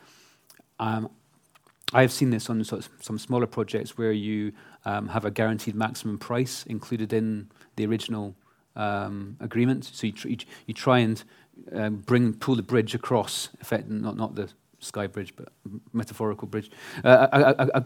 Um, 0.79 1.09
I've 1.93 2.11
seen 2.11 2.29
this 2.29 2.49
on 2.49 2.63
sort 2.63 2.85
of 2.85 2.91
some 3.01 3.17
smaller 3.17 3.47
projects 3.47 3.97
where 3.97 4.11
you 4.11 4.51
um, 4.85 5.07
have 5.07 5.25
a 5.25 5.31
guaranteed 5.31 5.75
maximum 5.75 6.17
price 6.19 6.65
included 6.67 7.13
in 7.13 7.49
the 7.77 7.85
original 7.85 8.35
um, 8.75 9.37
agreement. 9.39 9.85
So 9.85 10.07
you, 10.07 10.13
tr- 10.13 10.27
you, 10.27 10.73
try 10.73 10.99
and 10.99 11.23
um, 11.73 11.97
bring 11.97 12.33
pull 12.33 12.55
the 12.55 12.63
bridge 12.63 12.95
across, 12.95 13.49
effect, 13.61 13.89
not 13.89 14.15
not 14.15 14.35
the 14.35 14.49
sky 14.79 15.07
bridge, 15.07 15.33
but 15.35 15.49
metaphorical 15.93 16.47
bridge, 16.47 16.71
uh, 17.03 17.27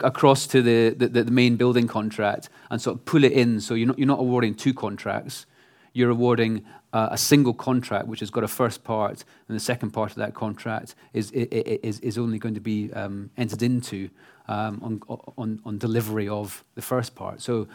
across 0.00 0.46
to 0.46 0.62
the, 0.62 0.90
the, 0.90 1.24
the 1.24 1.30
main 1.30 1.56
building 1.56 1.88
contract 1.88 2.48
and 2.70 2.80
sort 2.80 2.96
of 2.96 3.04
pull 3.04 3.24
it 3.24 3.32
in. 3.32 3.60
So 3.60 3.74
you're 3.74 3.88
not 3.88 3.98
you're 3.98 4.06
not 4.06 4.20
awarding 4.20 4.54
two 4.54 4.74
contracts, 4.74 5.46
you're 5.92 6.10
awarding 6.10 6.64
uh, 6.92 7.08
a 7.10 7.18
single 7.18 7.54
contract 7.54 8.06
which 8.06 8.20
has 8.20 8.30
got 8.30 8.44
a 8.44 8.48
first 8.48 8.84
part, 8.84 9.24
and 9.48 9.56
the 9.56 9.60
second 9.60 9.90
part 9.90 10.10
of 10.10 10.16
that 10.16 10.34
contract 10.34 10.94
is 11.12 11.30
is 11.32 12.00
is 12.00 12.18
only 12.18 12.38
going 12.38 12.54
to 12.54 12.60
be 12.60 12.92
um, 12.92 13.30
entered 13.36 13.62
into 13.62 14.08
um, 14.48 14.80
on, 15.08 15.32
on 15.36 15.60
on 15.64 15.78
delivery 15.78 16.28
of 16.28 16.64
the 16.74 16.82
first 16.82 17.14
part. 17.14 17.40
So 17.40 17.66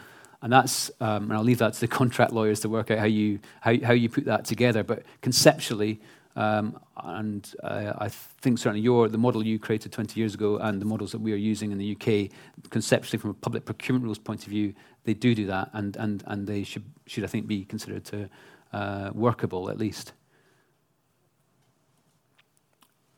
and 0.42 0.52
that's, 0.52 0.90
um, 1.00 1.24
and 1.24 1.32
I'll 1.34 1.44
leave 1.44 1.58
that 1.58 1.74
to 1.74 1.80
the 1.80 1.88
contract 2.00 2.32
lawyers 2.32 2.60
to 2.60 2.68
work 2.68 2.90
out 2.90 2.98
how 2.98 3.06
you, 3.06 3.40
how, 3.60 3.74
how 3.82 3.92
you 3.92 4.08
put 4.08 4.24
that 4.24 4.44
together. 4.44 4.82
But 4.82 5.04
conceptually, 5.20 6.00
um, 6.36 6.78
and 7.02 7.52
uh, 7.62 7.92
I 7.98 8.08
think 8.08 8.58
certainly 8.58 8.80
your, 8.80 9.08
the 9.08 9.18
model 9.18 9.44
you 9.44 9.58
created 9.58 9.92
20 9.92 10.18
years 10.18 10.34
ago 10.34 10.58
and 10.58 10.80
the 10.80 10.86
models 10.86 11.12
that 11.12 11.20
we 11.20 11.32
are 11.32 11.36
using 11.36 11.72
in 11.72 11.78
the 11.78 11.92
UK, 11.96 12.30
conceptually 12.70 13.18
from 13.18 13.30
a 13.30 13.34
public 13.34 13.64
procurement 13.64 14.04
rules 14.04 14.18
point 14.18 14.44
of 14.44 14.48
view, 14.48 14.74
they 15.04 15.14
do 15.14 15.34
do 15.34 15.46
that, 15.46 15.70
and, 15.72 15.96
and, 15.96 16.22
and 16.26 16.46
they 16.46 16.62
should, 16.62 16.84
should, 17.06 17.24
I 17.24 17.26
think, 17.26 17.46
be 17.46 17.64
considered 17.64 18.04
to 18.06 18.28
uh, 18.72 19.10
workable 19.12 19.70
at 19.70 19.78
least. 19.78 20.12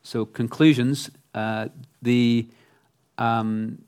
So 0.02 0.24
conclusions, 0.24 1.10
uh, 1.34 1.68
the 2.00 2.48
um, 3.18 3.84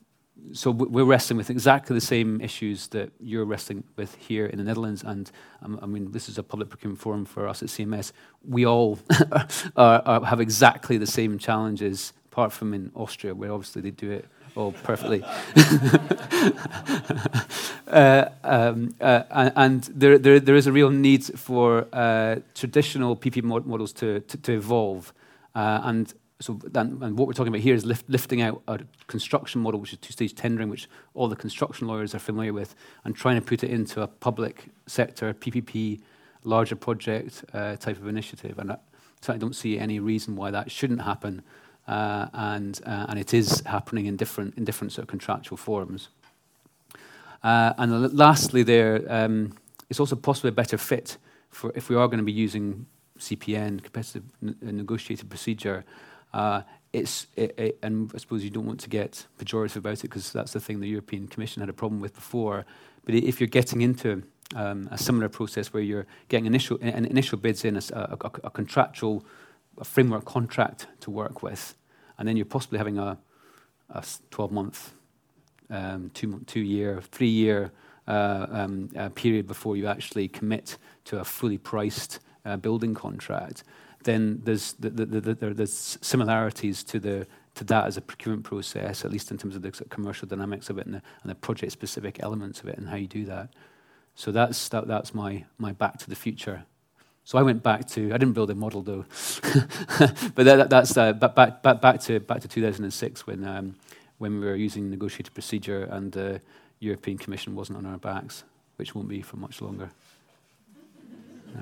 so 0.53 0.71
we're 0.71 1.05
wrestling 1.05 1.37
with 1.37 1.51
exactly 1.51 1.95
the 1.95 2.01
same 2.01 2.41
issues 2.41 2.89
that 2.89 3.11
you're 3.21 3.45
wrestling 3.45 3.85
with 3.97 4.15
here 4.17 4.47
in 4.47 4.59
the 4.59 4.65
Netherlands. 4.65 5.03
And 5.03 5.31
um, 5.63 5.79
I 5.83 5.87
mean, 5.87 6.13
this 6.13 6.29
is 6.29 6.39
a 6.39 6.43
public 6.43 6.69
procurement 6.69 7.01
forum 7.01 7.25
for 7.25 7.49
us 7.49 7.63
at 7.63 7.69
CMS. 7.69 8.13
We 8.47 8.67
all 8.67 8.99
are, 9.77 10.03
are, 10.05 10.25
have 10.25 10.41
exactly 10.41 10.99
the 10.99 11.07
same 11.07 11.39
challenges, 11.39 12.13
apart 12.31 12.53
from 12.53 12.75
in 12.75 12.91
Austria, 12.95 13.35
where 13.35 13.53
obviously 13.53 13.83
they 13.83 13.91
do 13.91 14.11
it 14.11 14.27
all 14.55 14.73
perfectly. 14.73 15.23
uh, 17.89 18.29
um, 18.45 18.95
uh, 19.01 19.51
and 19.57 19.83
there, 19.85 20.19
there, 20.19 20.39
there 20.41 20.57
is 20.57 20.67
a 20.67 20.73
real 20.73 20.91
need 20.91 21.25
for 21.25 21.87
uh, 21.93 22.37
traditional 22.55 23.17
PP 23.17 23.43
models 23.43 23.93
to, 23.95 24.21
to, 24.21 24.37
to 24.37 24.53
evolve. 24.53 25.13
Uh, 25.55 25.81
and 25.85 26.15
so 26.41 26.59
then, 26.65 26.99
and 27.01 27.17
what 27.17 27.29
we're 27.29 27.35
talking 27.35 27.53
about 27.53 27.63
here 27.63 27.75
is 27.75 27.85
lift, 27.85 28.09
lifting 28.09 28.43
out 28.43 28.63
a 28.67 28.81
construction 29.07 29.61
model, 29.61 29.81
which 29.81 29.93
is 29.93 29.99
two-stage 29.99 30.35
tendering, 30.35 30.69
which 30.69 30.89
all 31.15 31.29
the 31.29 31.37
construction 31.37 31.87
lawyers 31.87 32.15
are 32.15 32.19
familiar 32.19 32.53
with, 32.53 32.75
and 33.05 33.15
trying 33.15 33.41
to 33.41 33.47
put 33.47 33.63
it 33.63 33.71
into 33.71 34.03
a 34.03 34.07
public 34.07 34.67
sector 34.87 35.33
PPP, 35.33 36.01
larger 36.43 36.77
project 36.77 37.45
uh, 37.53 37.77
type 37.77 37.97
of 37.97 38.09
initiative. 38.09 38.59
And 38.59 38.73
I 38.73 38.79
certainly 39.21 39.41
don't 39.41 39.55
see 39.55 39.79
any 39.79 40.01
reason 40.01 40.35
why 40.35 40.51
that 40.51 40.71
shouldn't 40.71 41.03
happen, 41.03 41.43
uh, 41.87 42.27
and 42.33 42.81
uh, 42.85 43.07
and 43.09 43.19
it 43.19 43.33
is 43.33 43.63
happening 43.67 44.07
in 44.07 44.17
different 44.17 44.57
in 44.57 44.65
different 44.65 44.93
sort 44.93 45.05
of 45.05 45.09
contractual 45.09 45.57
forms. 45.57 46.09
Uh, 47.45 47.75
and 47.79 48.13
lastly, 48.13 48.63
there 48.65 49.05
um, 49.09 49.53
it's 49.89 50.01
also 50.01 50.17
possibly 50.17 50.49
a 50.49 50.53
better 50.53 50.79
fit 50.79 51.17
for 51.49 51.71
if 51.77 51.89
we 51.89 51.95
are 51.95 52.09
going 52.09 52.19
to 52.19 52.25
be 52.25 52.33
using 52.33 52.87
CPN, 53.19 53.83
competitive 53.83 54.25
negotiated 54.61 55.31
procedure 55.31 55.85
it's 56.93 57.27
it, 57.37 57.59
it, 57.59 57.79
and 57.83 58.11
I 58.15 58.19
suppose 58.19 58.45
you 58.45 58.51
don't 58.51 58.67
want 58.67 58.81
to 58.81 58.89
get 58.89 59.27
pejorative 59.39 59.77
about 59.77 59.99
it 59.99 60.03
because 60.03 60.33
that's 60.33 60.53
the 60.53 60.61
thing 60.61 60.81
the 60.81 60.89
European 60.89 61.27
Commission 61.27 61.61
had 61.61 61.69
a 61.69 61.73
problem 61.73 62.01
with 62.01 62.15
before. 62.15 62.65
But 63.05 63.15
if 63.15 63.41
you're 63.41 63.49
getting 63.49 63.83
into 63.83 64.23
um, 64.55 64.89
a 64.93 64.97
similar 64.97 65.29
process 65.29 65.73
where 65.73 65.83
you're 65.83 66.07
getting 66.29 66.47
initial 66.47 66.79
an 66.81 67.05
initial 67.05 67.37
bids 67.37 67.65
in 67.65 67.77
a, 67.77 67.83
a, 67.93 68.31
a 68.45 68.51
contractual 68.51 69.27
a 69.79 69.85
framework 69.85 70.25
contract 70.25 70.87
to 71.01 71.11
work 71.11 71.43
with, 71.43 71.75
and 72.17 72.29
then 72.29 72.37
you're 72.37 72.47
possibly 72.47 72.79
having 72.79 72.99
a, 72.99 73.19
a 73.91 74.05
12 74.31 74.53
month, 74.53 74.95
um, 75.71 76.11
two 76.15 76.41
two 76.47 76.61
year, 76.61 77.03
three 77.11 77.29
year 77.29 77.73
uh, 78.07 78.47
um, 78.51 78.89
uh, 78.97 79.09
period 79.11 79.49
before 79.49 79.77
you 79.77 79.89
actually 79.89 80.29
commit 80.29 80.79
to 81.07 81.19
a 81.19 81.25
fully 81.25 81.59
priced 81.59 82.21
uh, 82.45 82.57
building 82.57 82.95
contract 82.95 83.65
then 84.05 84.41
there's, 84.45 84.75
the, 84.75 84.91
the, 84.91 85.21
the, 85.21 85.35
there's 85.55 85.99
similarities 86.01 86.85
to, 86.85 86.99
the, 86.99 87.27
to 87.55 87.65
that 87.65 87.87
as 87.87 87.97
a 87.97 88.01
procurement 88.01 88.45
process, 88.45 89.05
at 89.05 89.11
least 89.11 89.31
in 89.31 89.39
terms 89.39 89.57
of 89.57 89.63
the 89.63 89.71
commercial 89.91 90.29
dynamics 90.29 90.71
of 90.71 90.79
it 90.79 90.87
and 90.87 90.97
the, 90.97 91.03
and 91.23 91.31
the 91.31 91.35
project-specific 91.35 92.23
elements 92.23 92.61
of 92.61 92.69
it 92.69 92.79
and 92.79 92.89
how 92.89 92.97
you 92.97 93.07
do 93.07 93.25
that. 93.25 93.49
So 94.15 94.31
that's, 94.31 94.69
that, 94.69 94.87
that's 94.87 95.15
my, 95.15 95.45
my 95.59 95.73
back 95.73 95.99
to 95.99 96.09
the 96.09 96.17
future. 96.17 96.65
So 97.25 97.39
I 97.39 97.43
went 97.43 97.63
back 97.63 97.89
to, 97.91 98.13
I 98.13 98.19
didn't 98.19 98.35
build 98.35 98.51
a 98.51 98.55
model 98.55 98.83
though, 98.83 99.05
but 100.35 100.45
that, 100.45 100.69
that's 100.71 100.97
uh, 100.97 101.13
back, 101.15 101.35
back, 101.35 101.81
back, 101.81 102.01
to, 102.03 102.21
back 102.21 102.41
to 102.41 102.49
2006 102.49 103.27
when, 103.27 103.45
um, 103.45 103.77
when 104.19 104.39
we 104.39 104.47
were 104.47 104.55
using 104.55 104.91
negotiated 104.91 105.33
procedure 105.33 105.85
and 105.85 106.13
the 106.13 106.41
European 106.81 107.17
Commission 107.17 107.55
wasn't 107.55 107.79
on 107.79 107.87
our 107.87 107.99
backs, 107.99 108.45
which 108.77 108.95
won't 108.95 109.09
be 109.09 109.23
for 109.23 109.37
much 109.37 109.63
longer. 109.63 109.91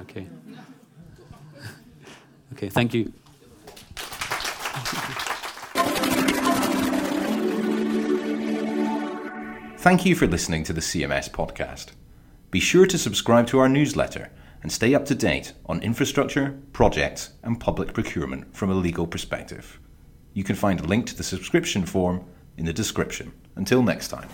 Okay. 0.01 0.27
Okay, 2.53 2.69
thank 2.69 2.95
you. 2.95 3.13
Thank 9.79 10.07
you 10.07 10.15
for 10.15 10.27
listening 10.29 10.63
to 10.65 10.73
the 10.73 10.81
CMS 10.81 11.29
podcast. 11.29 11.89
Be 12.53 12.61
sure 12.61 12.87
to 12.87 12.97
subscribe 12.97 13.49
to 13.49 13.59
our 13.59 13.69
newsletter 13.69 14.31
and 14.63 14.71
stay 14.71 14.95
up 14.95 15.05
to 15.07 15.15
date 15.15 15.55
on 15.67 15.83
infrastructure, 15.83 16.57
projects, 16.73 17.31
and 17.43 17.59
public 17.59 17.93
procurement 17.93 18.55
from 18.55 18.71
a 18.71 18.75
legal 18.75 19.07
perspective. 19.07 19.81
You 20.35 20.45
can 20.45 20.55
find 20.55 20.79
a 20.79 20.85
link 20.85 21.07
to 21.07 21.17
the 21.17 21.25
subscription 21.25 21.85
form 21.85 22.25
in 22.57 22.65
the 22.65 22.73
description. 22.73 23.33
Until 23.57 23.83
next 23.83 24.09
time. 24.09 24.29